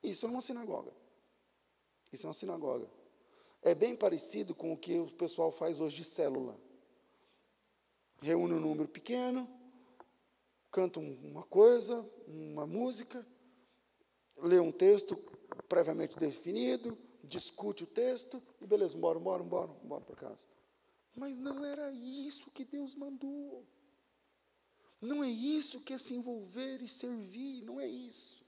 [0.04, 0.91] Isso é uma sinagoga.
[2.12, 2.89] Isso é uma sinagoga.
[3.62, 6.60] É bem parecido com o que o pessoal faz hoje de célula.
[8.22, 9.49] Reúne um número pequeno,
[10.70, 13.26] canta uma coisa, uma música,
[14.36, 15.16] lê um texto
[15.68, 20.43] previamente definido, discute o texto e beleza, bora, bora, bora, bora para casa.
[21.16, 23.66] Mas não era isso que Deus mandou.
[24.99, 28.43] Não é isso que é se envolver e servir, não é isso.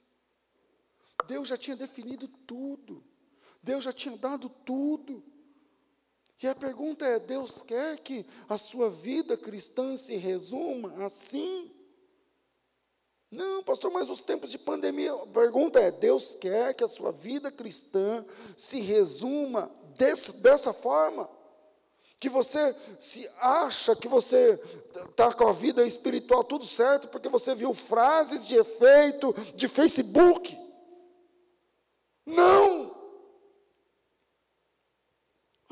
[1.28, 3.04] Deus já tinha definido tudo.
[3.62, 5.24] Deus já tinha dado tudo.
[6.42, 11.75] E a pergunta é: Deus quer que a sua vida cristã se resuma assim?
[13.36, 15.14] Não, pastor, mas os tempos de pandemia.
[15.14, 18.26] A pergunta é: Deus quer que a sua vida cristã
[18.56, 21.30] se resuma desse, dessa forma?
[22.18, 24.58] Que você se acha que você
[24.96, 30.58] está com a vida espiritual tudo certo, porque você viu frases de efeito de Facebook.
[32.26, 32.85] Não!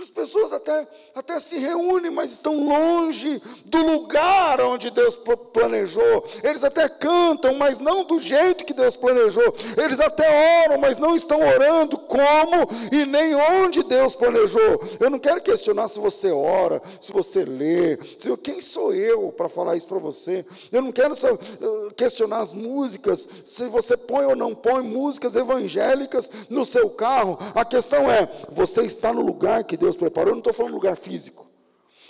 [0.04, 0.86] As pessoas até,
[1.16, 5.18] até se reúnem, mas estão longe do lugar onde Deus
[5.54, 6.26] planejou.
[6.44, 9.56] Eles até cantam, mas não do jeito que Deus planejou.
[9.82, 14.82] Eles até oram, mas não estão orando como e nem onde Deus planejou.
[15.00, 19.48] Eu não quero questionar se você ora, se você lê, se, quem sou eu para
[19.48, 20.46] falar isso para você.
[20.70, 26.30] Eu não quero uh, questionar as músicas, se você põe ou não põe músicas evangélicas
[26.50, 27.38] no seu carro.
[27.56, 30.74] A questão é: você está no lugar que Deus Deus preparou, eu não estou falando
[30.74, 31.48] lugar físico.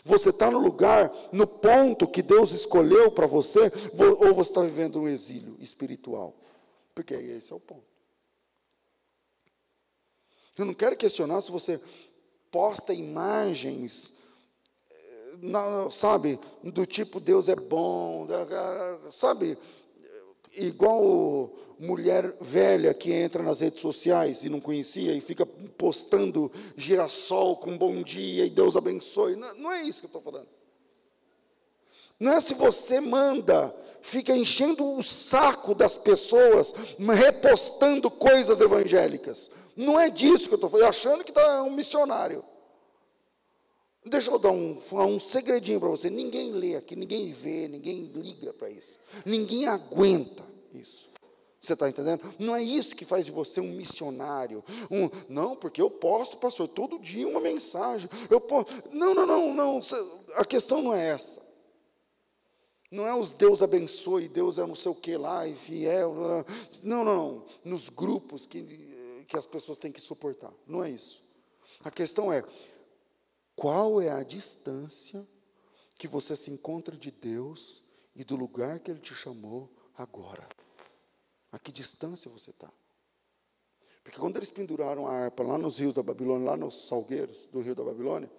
[0.03, 3.71] Você está no lugar, no ponto que Deus escolheu para você,
[4.19, 6.35] ou você está vivendo um exílio espiritual?
[6.93, 7.85] Porque esse é o ponto.
[10.57, 11.79] Eu não quero questionar se você
[12.51, 14.13] posta imagens,
[14.91, 18.27] eh, sabe, do tipo Deus é bom,
[19.11, 19.57] sabe,
[20.55, 27.57] igual mulher velha que entra nas redes sociais e não conhecia e fica postando girassol
[27.57, 29.35] com bom dia e Deus abençoe.
[29.35, 30.47] Não, não é isso que eu estou falando.
[32.19, 39.51] Não é se você manda, fica enchendo o saco das pessoas, repostando coisas evangélicas.
[39.75, 42.43] Não é disso que eu estou falando, achando que está um missionário.
[44.05, 46.09] Deixa eu dar um, um segredinho para você.
[46.09, 48.93] Ninguém lê aqui, ninguém vê, ninguém liga para isso.
[49.25, 50.43] Ninguém aguenta
[50.73, 51.09] isso.
[51.63, 52.35] Você está entendendo?
[52.37, 54.61] Não é isso que faz de você um missionário.
[54.91, 58.09] Um, não, porque eu posto, pastor, todo dia uma mensagem.
[58.29, 59.79] Eu posso, não, não, não, não.
[60.35, 61.41] A questão não é essa.
[62.91, 66.13] Não é os Deus abençoe, Deus é não sei o que lá, e fiel.
[66.83, 67.45] Não, não, não.
[67.63, 68.61] Nos grupos que,
[69.25, 70.51] que as pessoas têm que suportar.
[70.67, 71.23] Não é isso.
[71.81, 72.43] A questão é,
[73.55, 75.25] qual é a distância
[75.97, 77.81] que você se encontra de Deus
[78.13, 80.45] e do lugar que Ele te chamou agora?
[81.53, 82.67] A que distância você está?
[84.03, 87.61] Porque quando eles penduraram a harpa lá nos rios da Babilônia, lá nos salgueiros do
[87.61, 88.29] rio da Babilônia,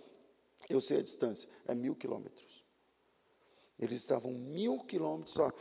[0.68, 2.64] eu sei a distância, é mil quilômetros.
[3.78, 5.52] Eles estavam mil quilômetros só.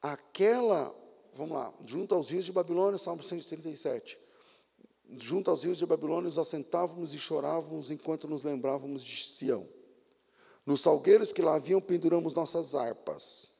[0.00, 0.94] Aquela,
[1.34, 4.16] vamos lá, junto aos rios de Babilônia, Salmo 137.
[5.18, 9.68] Junto aos rios de Babilônia, nos assentávamos e chorávamos enquanto nos lembrávamos de Sião.
[10.64, 13.50] Nos salgueiros que lá haviam, penduramos nossas harpas.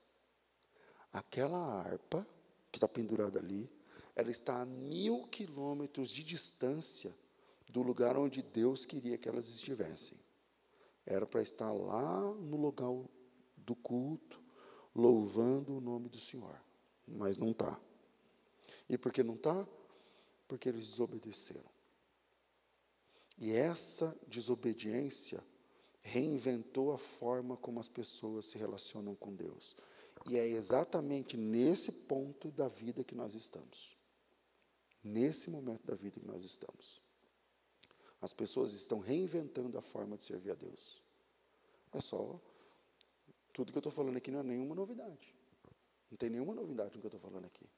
[1.12, 2.24] Aquela harpa
[2.72, 3.70] que está pendurada ali,
[4.16, 7.14] ela está a mil quilômetros de distância
[7.68, 10.18] do lugar onde Deus queria que elas estivessem.
[11.06, 12.90] Era para estar lá no lugar
[13.56, 14.40] do culto,
[14.94, 16.60] louvando o nome do Senhor.
[17.06, 17.80] Mas não está.
[18.88, 19.66] E por que não está?
[20.48, 21.70] Porque eles desobedeceram.
[23.38, 25.42] E essa desobediência
[26.02, 29.76] reinventou a forma como as pessoas se relacionam com Deus.
[30.30, 33.96] E é exatamente nesse ponto da vida que nós estamos.
[35.02, 37.02] Nesse momento da vida que nós estamos.
[38.20, 41.02] As pessoas estão reinventando a forma de servir a Deus.
[41.92, 42.40] É só.
[43.52, 45.34] Tudo que eu estou falando aqui não é nenhuma novidade.
[46.10, 47.68] Não tem nenhuma novidade no que eu estou falando aqui.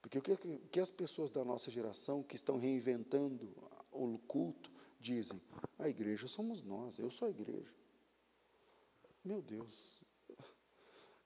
[0.00, 3.52] Porque o que, o que as pessoas da nossa geração que estão reinventando
[3.90, 4.70] o culto
[5.00, 5.40] dizem?
[5.78, 7.74] A igreja somos nós, eu sou a igreja.
[9.24, 9.95] Meu Deus,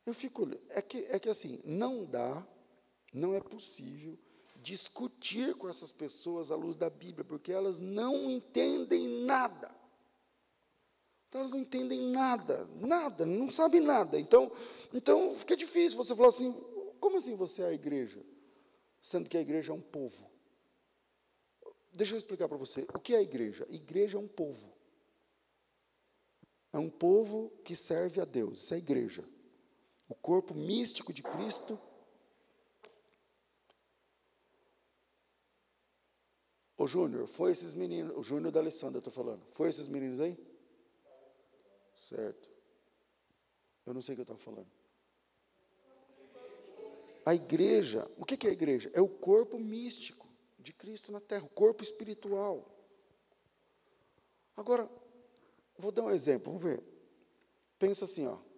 [0.07, 0.48] eu fico.
[0.70, 2.46] É que, é que assim, não dá,
[3.12, 4.18] não é possível
[4.62, 9.74] discutir com essas pessoas à luz da Bíblia, porque elas não entendem nada.
[11.28, 14.18] Então, elas não entendem nada, nada, não sabem nada.
[14.18, 14.51] Então,
[14.92, 16.53] então fica difícil você falar assim:
[16.98, 18.20] como assim você é a igreja?
[19.01, 20.28] Sendo que a igreja é um povo.
[21.92, 22.82] Deixa eu explicar para você.
[22.94, 23.66] O que é a igreja?
[23.68, 24.70] A igreja é um povo.
[26.72, 28.62] É um povo que serve a Deus.
[28.62, 29.24] Isso é a igreja
[30.11, 31.78] o corpo místico de Cristo.
[36.76, 40.18] Ô Júnior, foi esses meninos, o Júnior da Alessandra, eu estou falando, foi esses meninos
[40.18, 40.36] aí?
[41.94, 42.50] Certo.
[43.86, 44.68] Eu não sei o que eu estava falando.
[47.24, 48.90] A igreja, o que é a igreja?
[48.92, 50.26] É o corpo místico
[50.58, 52.68] de Cristo na terra, o corpo espiritual.
[54.56, 54.90] Agora,
[55.78, 56.82] vou dar um exemplo, vamos ver.
[57.78, 58.49] Pensa assim, ó.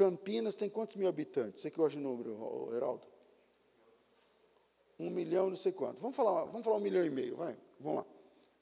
[0.00, 1.60] Campinas tem quantos mil habitantes?
[1.60, 3.06] Você que gosta de número, Heraldo?
[4.98, 6.00] Um milhão, não sei quanto.
[6.00, 7.54] Vamos falar, vamos falar um milhão e meio, vai.
[7.78, 8.06] Vamos lá.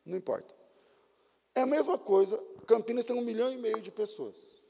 [0.04, 0.52] Não importa.
[1.54, 2.36] É a mesma coisa,
[2.66, 4.60] Campinas tem um milhão e meio de pessoas.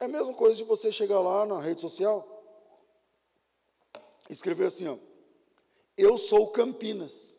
[0.00, 2.26] É a mesma coisa de você chegar lá na rede social
[4.30, 4.96] escrever assim, ó.
[5.98, 7.34] Eu sou Campinas.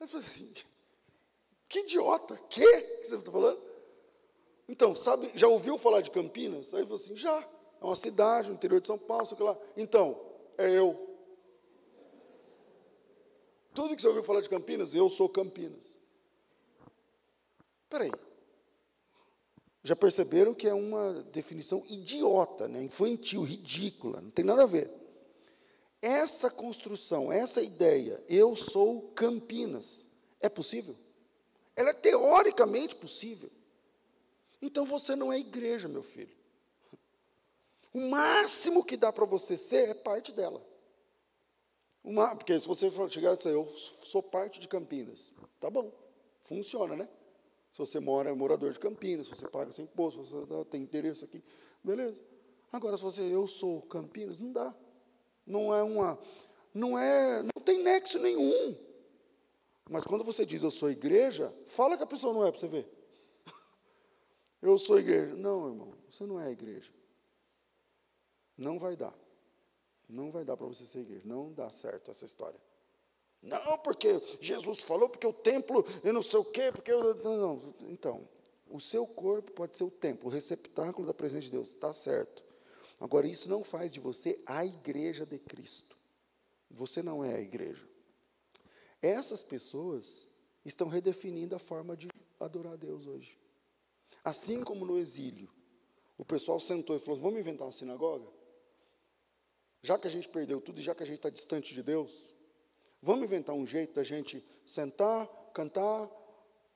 [0.00, 0.50] Assim,
[1.68, 2.80] que idiota, que?
[2.80, 3.73] que você está falando?
[4.68, 6.72] Então, sabe, já ouviu falar de Campinas?
[6.72, 7.40] Aí você assim, já.
[7.80, 9.56] É uma cidade no interior de São Paulo, sei lá.
[9.76, 10.18] Então,
[10.56, 11.10] é eu.
[13.74, 15.98] Tudo que você ouviu falar de Campinas, eu sou Campinas.
[17.82, 18.12] Espera aí.
[19.82, 22.82] Já perceberam que é uma definição idiota, né?
[22.82, 24.90] infantil, ridícula, não tem nada a ver.
[26.00, 30.08] Essa construção, essa ideia, eu sou Campinas,
[30.40, 30.96] é possível?
[31.76, 33.50] Ela é teoricamente possível.
[34.64, 36.34] Então você não é igreja, meu filho.
[37.92, 40.66] O máximo que dá para você ser é parte dela.
[42.02, 43.70] Uma, porque se você chegar e dizer, eu
[44.02, 45.92] sou parte de Campinas, tá bom,
[46.40, 47.06] funciona, né?
[47.70, 50.82] Se você mora, é morador de Campinas, se você paga seu imposto, se você tem
[50.82, 51.44] interesse aqui,
[51.82, 52.22] beleza.
[52.72, 54.74] Agora, se você, eu sou Campinas, não dá.
[55.46, 56.18] Não é uma,
[56.72, 58.74] não é, não tem nexo nenhum.
[59.90, 62.68] Mas quando você diz eu sou igreja, fala que a pessoa não é para você
[62.68, 63.03] ver.
[64.64, 65.34] Eu sou igreja.
[65.34, 66.90] Não, irmão, você não é igreja.
[68.56, 69.14] Não vai dar.
[70.08, 71.22] Não vai dar para você ser igreja.
[71.26, 72.58] Não dá certo essa história.
[73.42, 74.08] Não, porque
[74.40, 77.14] Jesus falou, porque o templo, eu não sei o quê, porque eu.
[77.16, 77.74] Não, não.
[77.90, 78.26] Então,
[78.66, 82.42] o seu corpo pode ser o templo, o receptáculo da presença de Deus, está certo.
[82.98, 85.94] Agora, isso não faz de você a igreja de Cristo.
[86.70, 87.86] Você não é a igreja.
[89.02, 90.26] Essas pessoas
[90.64, 92.08] estão redefinindo a forma de
[92.40, 93.43] adorar a Deus hoje.
[94.24, 95.50] Assim como no exílio,
[96.16, 98.26] o pessoal sentou e falou: vamos inventar uma sinagoga?
[99.82, 102.34] Já que a gente perdeu tudo e já que a gente está distante de Deus,
[103.02, 106.10] vamos inventar um jeito da gente sentar, cantar,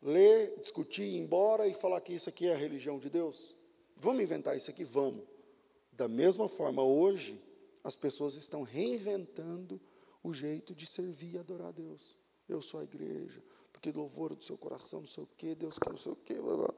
[0.02, 3.56] ler, discutir, ir embora e falar que isso aqui é a religião de Deus?
[3.96, 4.84] Vamos inventar isso aqui?
[4.84, 5.24] Vamos.
[5.90, 7.42] Da mesma forma, hoje,
[7.82, 9.80] as pessoas estão reinventando
[10.22, 12.16] o jeito de servir e adorar a Deus.
[12.46, 13.42] Eu sou a igreja,
[13.72, 16.34] porque louvor do seu coração, não sei o quê, Deus que não sei o quê.
[16.34, 16.74] Blá, blá.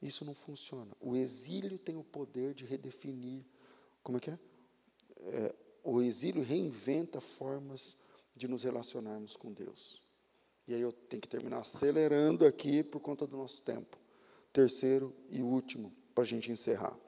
[0.00, 0.92] Isso não funciona.
[1.00, 3.44] O exílio tem o poder de redefinir.
[4.02, 4.38] Como é que é?
[5.18, 7.96] é o exílio reinventa formas
[8.36, 10.02] de nos relacionarmos com Deus.
[10.66, 13.98] E aí eu tenho que terminar acelerando aqui por conta do nosso tempo.
[14.52, 16.98] Terceiro e último, para a gente encerrar.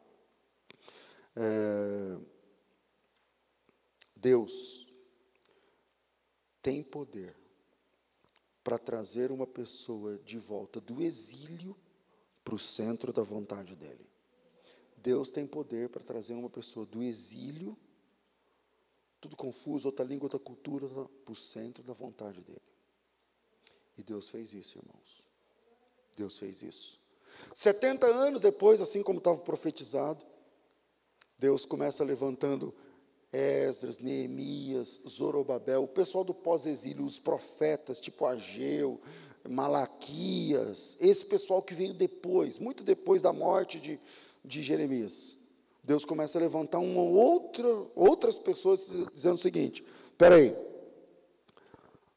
[1.37, 2.19] É,
[4.17, 4.87] Deus
[6.63, 7.37] tem poder
[8.65, 11.77] para trazer uma pessoa de volta do exílio
[12.45, 14.07] para o centro da vontade dele.
[14.97, 17.77] Deus tem poder para trazer uma pessoa do exílio,
[19.21, 20.87] tudo confuso, outra língua, outra cultura,
[21.25, 22.61] para o centro da vontade dele.
[23.97, 25.25] E Deus fez isso, irmãos.
[26.17, 27.01] Deus fez isso.
[27.55, 30.25] 70 anos depois, assim como estava profetizado,
[31.39, 32.75] Deus começa levantando
[33.33, 39.01] Esdras, Neemias, Zorobabel, o pessoal do pós-exílio, os profetas, tipo Ageu,
[39.49, 44.01] Malaquias, esse pessoal que veio depois, muito depois da morte de,
[44.45, 45.37] de Jeremias.
[45.83, 50.57] Deus começa a levantar uma outra, outras pessoas dizendo o seguinte: espera aí,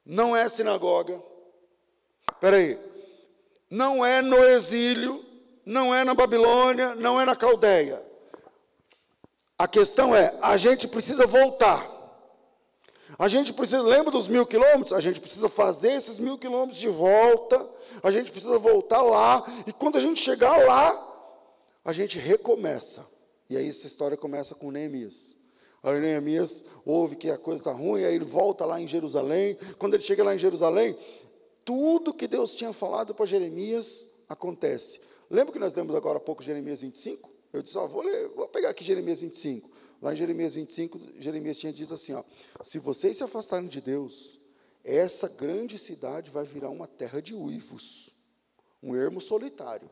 [0.06, 1.22] não é sinagoga,
[2.34, 2.80] espera aí,
[3.70, 5.24] não é no exílio,
[5.66, 8.06] não é na Babilônia, não é na Caldeia.
[9.58, 11.93] A questão é, a gente precisa voltar.
[13.18, 14.94] A gente precisa, lembra dos mil quilômetros?
[14.94, 17.70] A gente precisa fazer esses mil quilômetros de volta,
[18.02, 21.12] a gente precisa voltar lá, e quando a gente chegar lá,
[21.84, 23.06] a gente recomeça.
[23.50, 25.36] E aí essa história começa com Neemias.
[25.84, 29.58] Aí Neemias ouve que a coisa está ruim, aí ele volta lá em Jerusalém.
[29.78, 30.98] Quando ele chega lá em Jerusalém,
[31.66, 35.00] tudo que Deus tinha falado para Jeremias acontece.
[35.30, 37.30] Lembra que nós lemos agora há pouco Jeremias 25?
[37.52, 39.70] Eu disse, ó, vou, ler, vou pegar aqui Jeremias 25.
[40.04, 42.26] Lá em Jeremias 25, Jeremias tinha dito assim: ó,
[42.62, 44.38] se vocês se afastarem de Deus,
[44.84, 48.14] essa grande cidade vai virar uma terra de uivos,
[48.82, 49.90] um ermo solitário,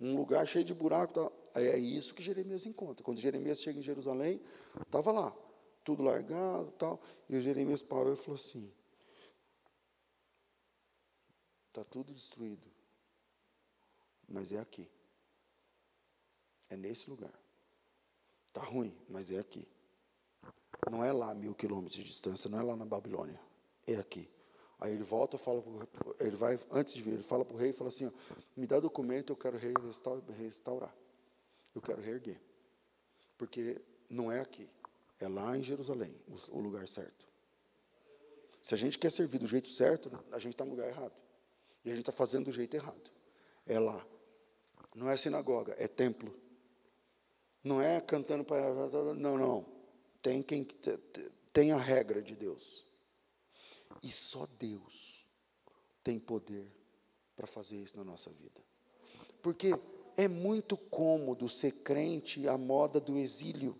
[0.00, 1.12] um lugar cheio de buraco.
[1.12, 1.60] Tá?
[1.60, 3.04] É isso que Jeremias encontra.
[3.04, 4.40] Quando Jeremias chega em Jerusalém,
[4.80, 5.36] estava lá,
[5.84, 6.98] tudo largado tal.
[7.28, 8.72] E o Jeremias parou e falou assim:
[11.68, 12.66] está tudo destruído.
[14.26, 14.90] Mas é aqui.
[16.70, 17.45] É nesse lugar.
[18.56, 19.68] Está ruim, mas é aqui.
[20.90, 23.38] Não é lá mil quilômetros de distância, não é lá na Babilônia.
[23.86, 24.30] É aqui.
[24.80, 27.74] Aí ele volta, fala pro, ele vai antes de vir, ele fala para o rei,
[27.74, 28.10] fala assim: ó,
[28.56, 30.94] me dá documento, eu quero restaurar,
[31.74, 32.40] eu quero reerguer,
[33.36, 33.78] porque
[34.08, 34.66] não é aqui,
[35.20, 37.28] é lá em Jerusalém, o, o lugar certo.
[38.62, 41.14] Se a gente quer servir do jeito certo, a gente está no lugar errado.
[41.84, 43.10] E a gente está fazendo do jeito errado.
[43.66, 44.04] É lá.
[44.94, 46.45] Não é sinagoga, é templo.
[47.66, 48.72] Não é cantando para.
[49.14, 49.66] Não, não.
[50.22, 50.64] Tem, quem,
[51.52, 52.84] tem a regra de Deus.
[54.00, 55.26] E só Deus
[56.00, 56.72] tem poder
[57.34, 58.62] para fazer isso na nossa vida.
[59.42, 59.74] Porque
[60.16, 63.76] é muito cômodo ser crente à moda do exílio.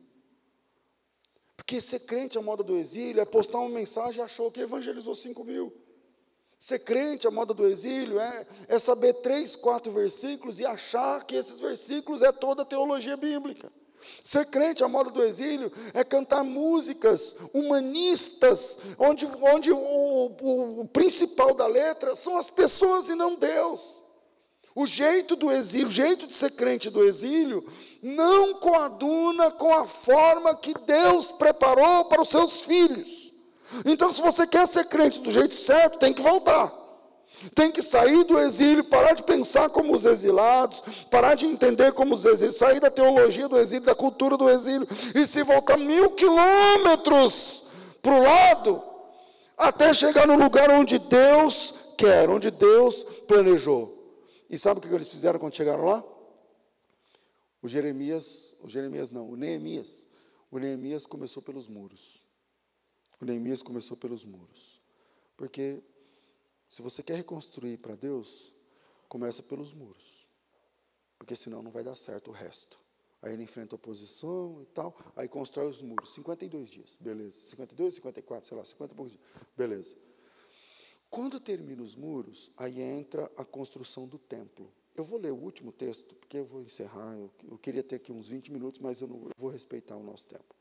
[1.56, 5.14] Porque ser crente à moda do exílio é postar uma mensagem e achou que evangelizou
[5.14, 5.72] 5 mil.
[6.58, 11.36] Ser crente à moda do exílio é, é saber três, quatro versículos e achar que
[11.36, 13.70] esses versículos é toda a teologia bíblica.
[14.22, 20.88] Ser crente à moda do exílio é cantar músicas humanistas, onde, onde o, o, o
[20.88, 24.04] principal da letra são as pessoas e não Deus.
[24.74, 27.66] O jeito do exílio, o jeito de ser crente do exílio,
[28.02, 33.25] não coaduna com a forma que Deus preparou para os seus filhos.
[33.84, 36.72] Então, se você quer ser crente do jeito certo, tem que voltar.
[37.54, 42.14] Tem que sair do exílio, parar de pensar como os exilados, parar de entender como
[42.14, 46.12] os exilados, sair da teologia do exílio, da cultura do exílio, e se voltar mil
[46.12, 47.64] quilômetros
[48.00, 48.82] para o lado,
[49.56, 53.96] até chegar no lugar onde Deus quer, onde Deus planejou.
[54.48, 56.04] E sabe o que eles fizeram quando chegaram lá?
[57.62, 60.06] O Jeremias, o Jeremias não, o Neemias.
[60.50, 62.25] O Neemias começou pelos muros.
[63.20, 64.80] O Neemias começou pelos muros.
[65.36, 65.82] Porque
[66.68, 68.52] se você quer reconstruir para Deus,
[69.08, 70.26] começa pelos muros.
[71.18, 72.78] Porque senão não vai dar certo o resto.
[73.22, 76.12] Aí ele enfrenta oposição e tal, aí constrói os muros.
[76.14, 77.40] 52 dias, beleza.
[77.44, 79.24] 52, 54, sei lá, 50 e poucos dias.
[79.56, 79.96] Beleza.
[81.08, 84.70] Quando termina os muros, aí entra a construção do templo.
[84.94, 87.16] Eu vou ler o último texto, porque eu vou encerrar.
[87.16, 90.02] Eu, eu queria ter aqui uns 20 minutos, mas eu, não, eu vou respeitar o
[90.02, 90.54] nosso tempo.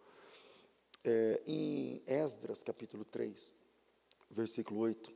[1.07, 3.55] É, em Esdras, capítulo 3,
[4.27, 5.13] versículo 8,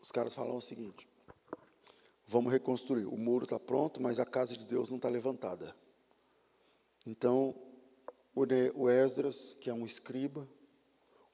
[0.00, 1.06] os caras falam o seguinte:
[2.26, 3.04] vamos reconstruir.
[3.04, 5.76] O muro está pronto, mas a casa de Deus não está levantada.
[7.04, 7.54] Então,
[8.34, 10.48] o Esdras, que é um escriba,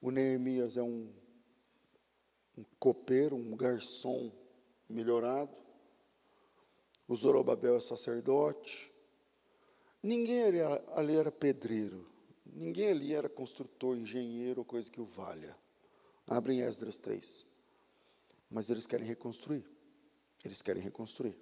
[0.01, 1.13] o Neemias é um,
[2.59, 4.33] um copeiro, um garçom
[4.89, 5.57] melhorado.
[7.07, 8.92] O Zorobabel é sacerdote.
[10.03, 10.59] Ninguém ali,
[10.95, 12.07] ali era pedreiro.
[12.45, 15.57] Ninguém ali era construtor, engenheiro coisa que o valha.
[16.27, 17.47] Abrem Esdras 3.
[18.51, 19.65] Mas eles querem reconstruir.
[20.45, 21.39] Eles querem reconstruir.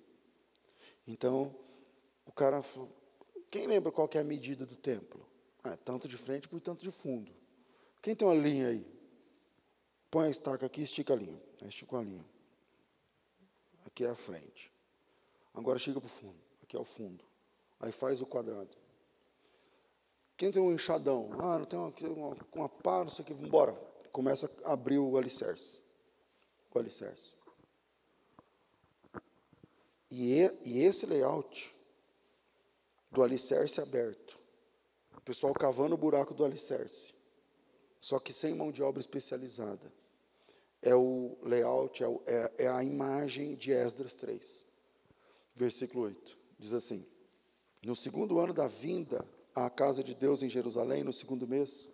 [1.06, 1.56] Então,
[2.26, 2.62] o cara.
[3.50, 5.26] Quem lembra qual é a medida do templo?
[5.64, 7.32] Ah, tanto de frente por tanto de fundo.
[8.00, 8.86] Quem tem uma linha aí?
[10.10, 11.40] Põe a estaca aqui e estica a linha.
[11.62, 12.24] Estica a linha.
[13.84, 14.72] Aqui é a frente.
[15.52, 16.38] Agora chega para o fundo.
[16.62, 17.24] Aqui é o fundo.
[17.80, 18.76] Aí faz o quadrado.
[20.36, 21.30] Quem tem um enxadão?
[21.38, 23.72] Ah, não tem uma, uma, uma pá, não sei o que, vamos embora.
[24.12, 25.80] Começa a abrir o alicerce.
[26.72, 27.34] O alicerce.
[30.10, 31.74] E, e esse layout
[33.10, 34.38] do alicerce aberto,
[35.16, 37.14] o pessoal cavando o buraco do alicerce,
[38.00, 39.92] só que sem mão de obra especializada.
[40.82, 44.64] É o layout, é, é, é a imagem de Esdras 3,
[45.54, 46.38] versículo 8.
[46.58, 47.06] Diz assim:
[47.82, 49.24] No segundo ano da vinda
[49.54, 51.88] à casa de Deus em Jerusalém, no segundo mês,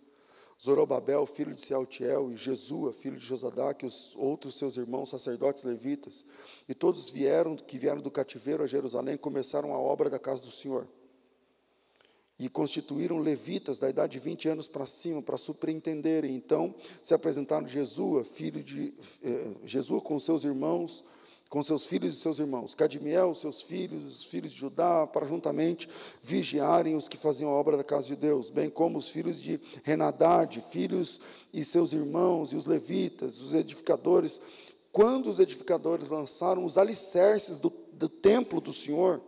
[0.60, 5.62] Zorobabel, filho de Sealtiel, e Jesua, filho de Josadac, e os outros seus irmãos sacerdotes
[5.62, 6.24] levitas,
[6.68, 10.50] e todos vieram que vieram do cativeiro a Jerusalém, começaram a obra da casa do
[10.50, 10.88] Senhor
[12.38, 16.34] e constituíram levitas da idade de 20 anos para cima para superentenderem.
[16.34, 21.02] Então se apresentaram Jesua, filho de eh, Jesua com seus irmãos,
[21.48, 25.88] com seus filhos e seus irmãos, Cadmiel, seus filhos, os filhos de Judá, para juntamente
[26.22, 29.60] vigiarem os que faziam a obra da casa de Deus, bem como os filhos de
[29.84, 31.20] Renadade, filhos
[31.52, 34.40] e seus irmãos e os levitas, os edificadores.
[34.90, 39.20] Quando os edificadores lançaram os alicerces do, do templo do Senhor,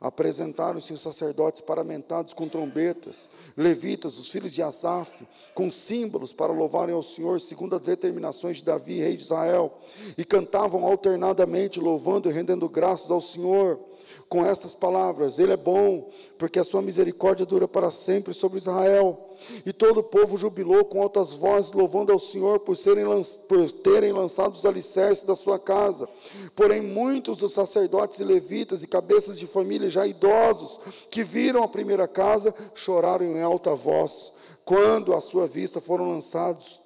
[0.00, 6.94] Apresentaram-se os sacerdotes paramentados com trombetas, levitas, os filhos de Asaf, com símbolos para louvarem
[6.94, 9.78] ao Senhor, segundo as determinações de Davi, rei de Israel,
[10.18, 13.80] e cantavam alternadamente, louvando e rendendo graças ao Senhor,
[14.28, 19.22] com estas palavras: Ele é bom, porque a sua misericórdia dura para sempre sobre Israel.
[19.64, 23.04] E todo o povo jubilou com altas vozes, louvando ao Senhor por, serem,
[23.48, 26.08] por terem lançado os alicerces da sua casa.
[26.54, 31.68] Porém, muitos dos sacerdotes e levitas e cabeças de família já idosos, que viram a
[31.68, 34.32] primeira casa, choraram em alta voz,
[34.64, 36.80] quando à sua vista foram lançados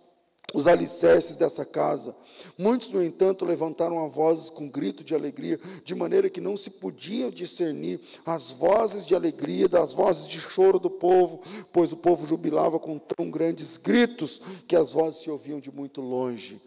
[0.53, 2.14] os alicerces dessa casa.
[2.57, 7.30] Muitos, no entanto, levantaram vozes com grito de alegria, de maneira que não se podiam
[7.30, 12.78] discernir as vozes de alegria das vozes de choro do povo, pois o povo jubilava
[12.78, 16.61] com tão grandes gritos que as vozes se ouviam de muito longe.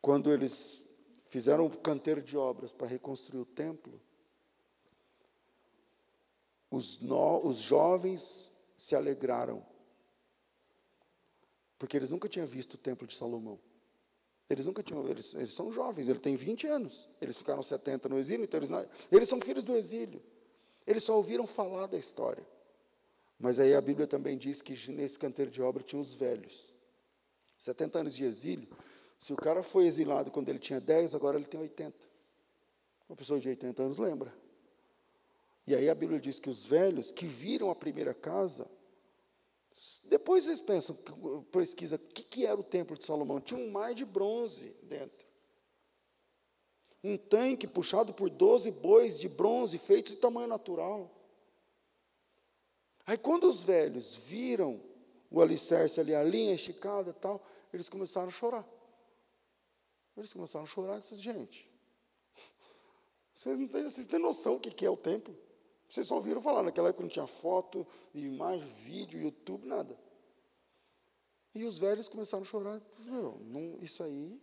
[0.00, 0.84] Quando eles
[1.28, 4.00] fizeram o canteiro de obras para reconstruir o templo,
[6.70, 9.62] os, no, os jovens se alegraram
[11.82, 13.58] porque eles nunca tinham visto o templo de Salomão.
[14.50, 17.08] Eles nunca tinham, eles, eles são jovens, ele tem 20 anos.
[17.20, 20.22] Eles ficaram 70 no exílio, então eles, não, eles são filhos do exílio.
[20.86, 22.44] Eles só ouviram falar da história.
[23.38, 26.72] Mas aí a Bíblia também diz que nesse canteiro de obra tinha os velhos.
[27.58, 28.68] 70 anos de exílio.
[29.18, 31.96] Se o cara foi exilado quando ele tinha 10, agora ele tem 80.
[33.08, 34.32] Uma pessoa de 80 anos lembra.
[35.66, 38.66] E aí a Bíblia diz que os velhos que viram a primeira casa
[40.04, 40.96] depois vocês pensam,
[41.50, 43.40] pesquisa, o que, que era o templo de Salomão?
[43.40, 45.26] Tinha um mar de bronze dentro.
[47.02, 51.10] Um tanque puxado por 12 bois de bronze feitos de tamanho natural.
[53.06, 54.80] Aí quando os velhos viram
[55.30, 58.68] o alicerce ali, a linha esticada e tal, eles começaram a chorar.
[60.16, 61.68] Eles começaram a chorar e disseram, gente,
[63.34, 65.36] vocês não têm, vocês têm noção o que é o templo?
[65.92, 69.94] Vocês só ouviram falar, naquela época não tinha foto, imagem, vídeo, YouTube, nada.
[71.54, 72.80] E os velhos começaram a chorar.
[73.04, 74.40] Meu, não, isso aí.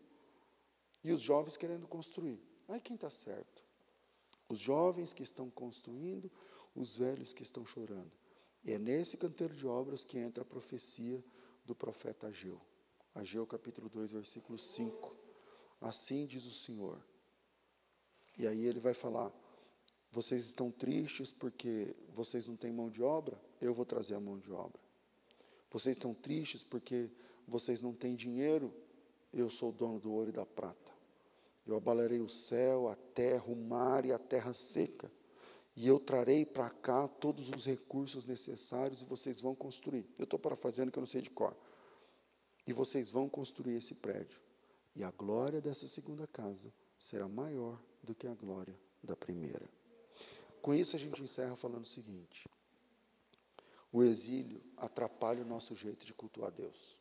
[1.03, 2.39] E os jovens querendo construir.
[2.67, 3.63] Aí quem está certo?
[4.47, 6.31] Os jovens que estão construindo,
[6.75, 8.11] os velhos que estão chorando.
[8.63, 11.25] E é nesse canteiro de obras que entra a profecia
[11.65, 12.61] do profeta Ageu.
[13.15, 15.15] Ageu capítulo 2, versículo 5.
[15.81, 17.03] Assim diz o Senhor.
[18.37, 19.33] E aí ele vai falar:
[20.11, 23.39] vocês estão tristes porque vocês não têm mão de obra?
[23.61, 24.79] Eu vou trazer a mão de obra.
[25.69, 27.09] Vocês estão tristes porque
[27.47, 28.73] vocês não têm dinheiro?
[29.31, 30.91] Eu sou o dono do ouro e da prata.
[31.65, 35.11] Eu abalarei o céu, a terra, o mar e a terra seca.
[35.75, 40.05] E eu trarei para cá todos os recursos necessários e vocês vão construir.
[40.17, 41.55] Eu estou parafraseando que eu não sei de cor.
[42.65, 44.39] E vocês vão construir esse prédio.
[44.95, 49.69] E a glória dessa segunda casa será maior do que a glória da primeira.
[50.61, 52.47] Com isso, a gente encerra falando o seguinte:
[53.91, 56.97] o exílio atrapalha o nosso jeito de cultuar Deus.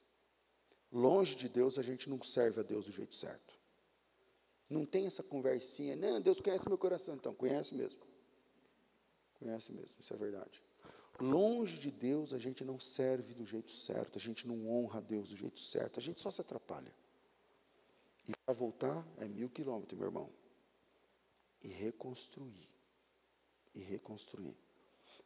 [0.91, 3.59] Longe de Deus, a gente não serve a Deus do jeito certo.
[4.71, 7.15] Não tem essa conversinha, não, Deus conhece meu coração.
[7.15, 8.01] Então, conhece mesmo.
[9.39, 10.63] Conhece mesmo, isso é verdade.
[11.21, 15.03] Longe de Deus, a gente não serve do jeito certo, a gente não honra a
[15.03, 16.95] Deus do jeito certo, a gente só se atrapalha.
[18.27, 20.31] E para voltar é mil quilômetros, meu irmão.
[21.63, 22.69] E reconstruir
[23.75, 24.57] e reconstruir.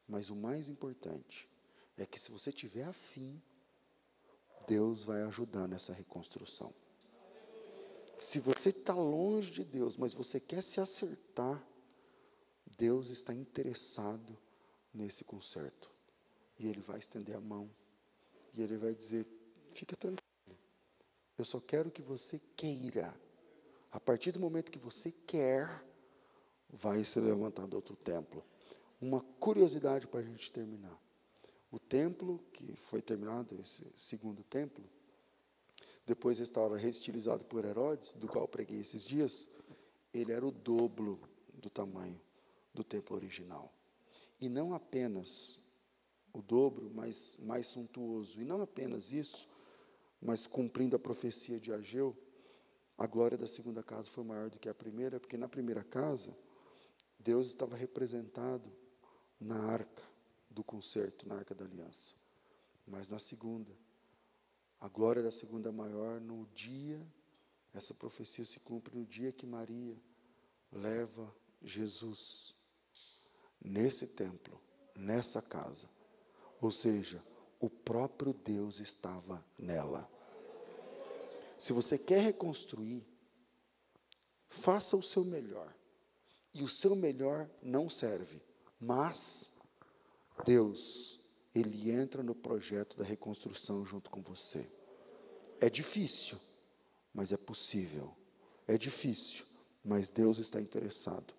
[0.07, 1.49] Mas o mais importante
[1.97, 3.41] é que se você tiver afim,
[4.67, 6.75] Deus vai ajudar nessa reconstrução.
[8.19, 11.67] Se você está longe de Deus, mas você quer se acertar,
[12.79, 14.39] Deus está interessado
[14.95, 15.91] nesse conserto.
[16.59, 17.71] E Ele vai estender a mão.
[18.55, 19.27] E Ele vai dizer:
[19.73, 20.23] fica tranquilo.
[21.37, 23.15] Eu só quero que você queira.
[23.91, 25.85] A partir do momento que você quer,
[26.73, 28.43] vai se levantar outro templo.
[29.01, 30.99] Uma curiosidade para a gente terminar.
[31.71, 34.85] O templo que foi terminado, esse segundo templo,
[36.07, 39.49] depois estava reestilizado por Herodes, do qual preguei esses dias,
[40.13, 41.21] ele era o dobro
[41.55, 42.21] do tamanho
[42.75, 43.73] do templo original.
[44.41, 45.59] E não apenas
[46.33, 48.41] o dobro, mas mais suntuoso.
[48.41, 49.49] E não apenas isso,
[50.21, 52.17] mas cumprindo a profecia de Ageu,
[52.97, 56.35] a glória da segunda casa foi maior do que a primeira, porque na primeira casa
[57.23, 58.71] Deus estava representado
[59.39, 60.03] na arca
[60.51, 62.15] do concerto, na arca da aliança.
[62.87, 63.71] Mas na segunda,
[64.81, 67.01] a glória da segunda maior no dia,
[67.73, 69.97] essa profecia se cumpre no dia que Maria
[70.71, 72.55] leva Jesus
[73.61, 74.61] nesse templo,
[74.95, 75.89] nessa casa.
[76.61, 77.23] Ou seja,
[77.61, 80.11] o próprio Deus estava nela.
[81.57, 83.07] Se você quer reconstruir,
[84.49, 85.73] faça o seu melhor.
[86.55, 88.41] E o seu melhor não serve.
[88.81, 89.51] Mas
[90.45, 91.21] Deus,
[91.55, 94.71] Ele entra no projeto da reconstrução junto com você.
[95.61, 96.39] É difícil,
[97.15, 98.15] mas é possível.
[98.67, 99.45] É difícil,
[99.85, 101.35] mas Deus está interessado.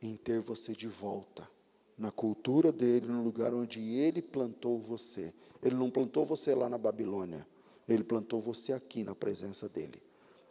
[0.00, 1.48] em ter você de volta
[1.96, 5.32] na cultura dele, no lugar onde ele plantou você.
[5.62, 7.46] Ele não plantou você lá na Babilônia,
[7.88, 10.02] ele plantou você aqui na presença dele.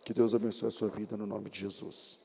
[0.06, 2.21] Que Deus abençoe a sua vida no nome de Jesus.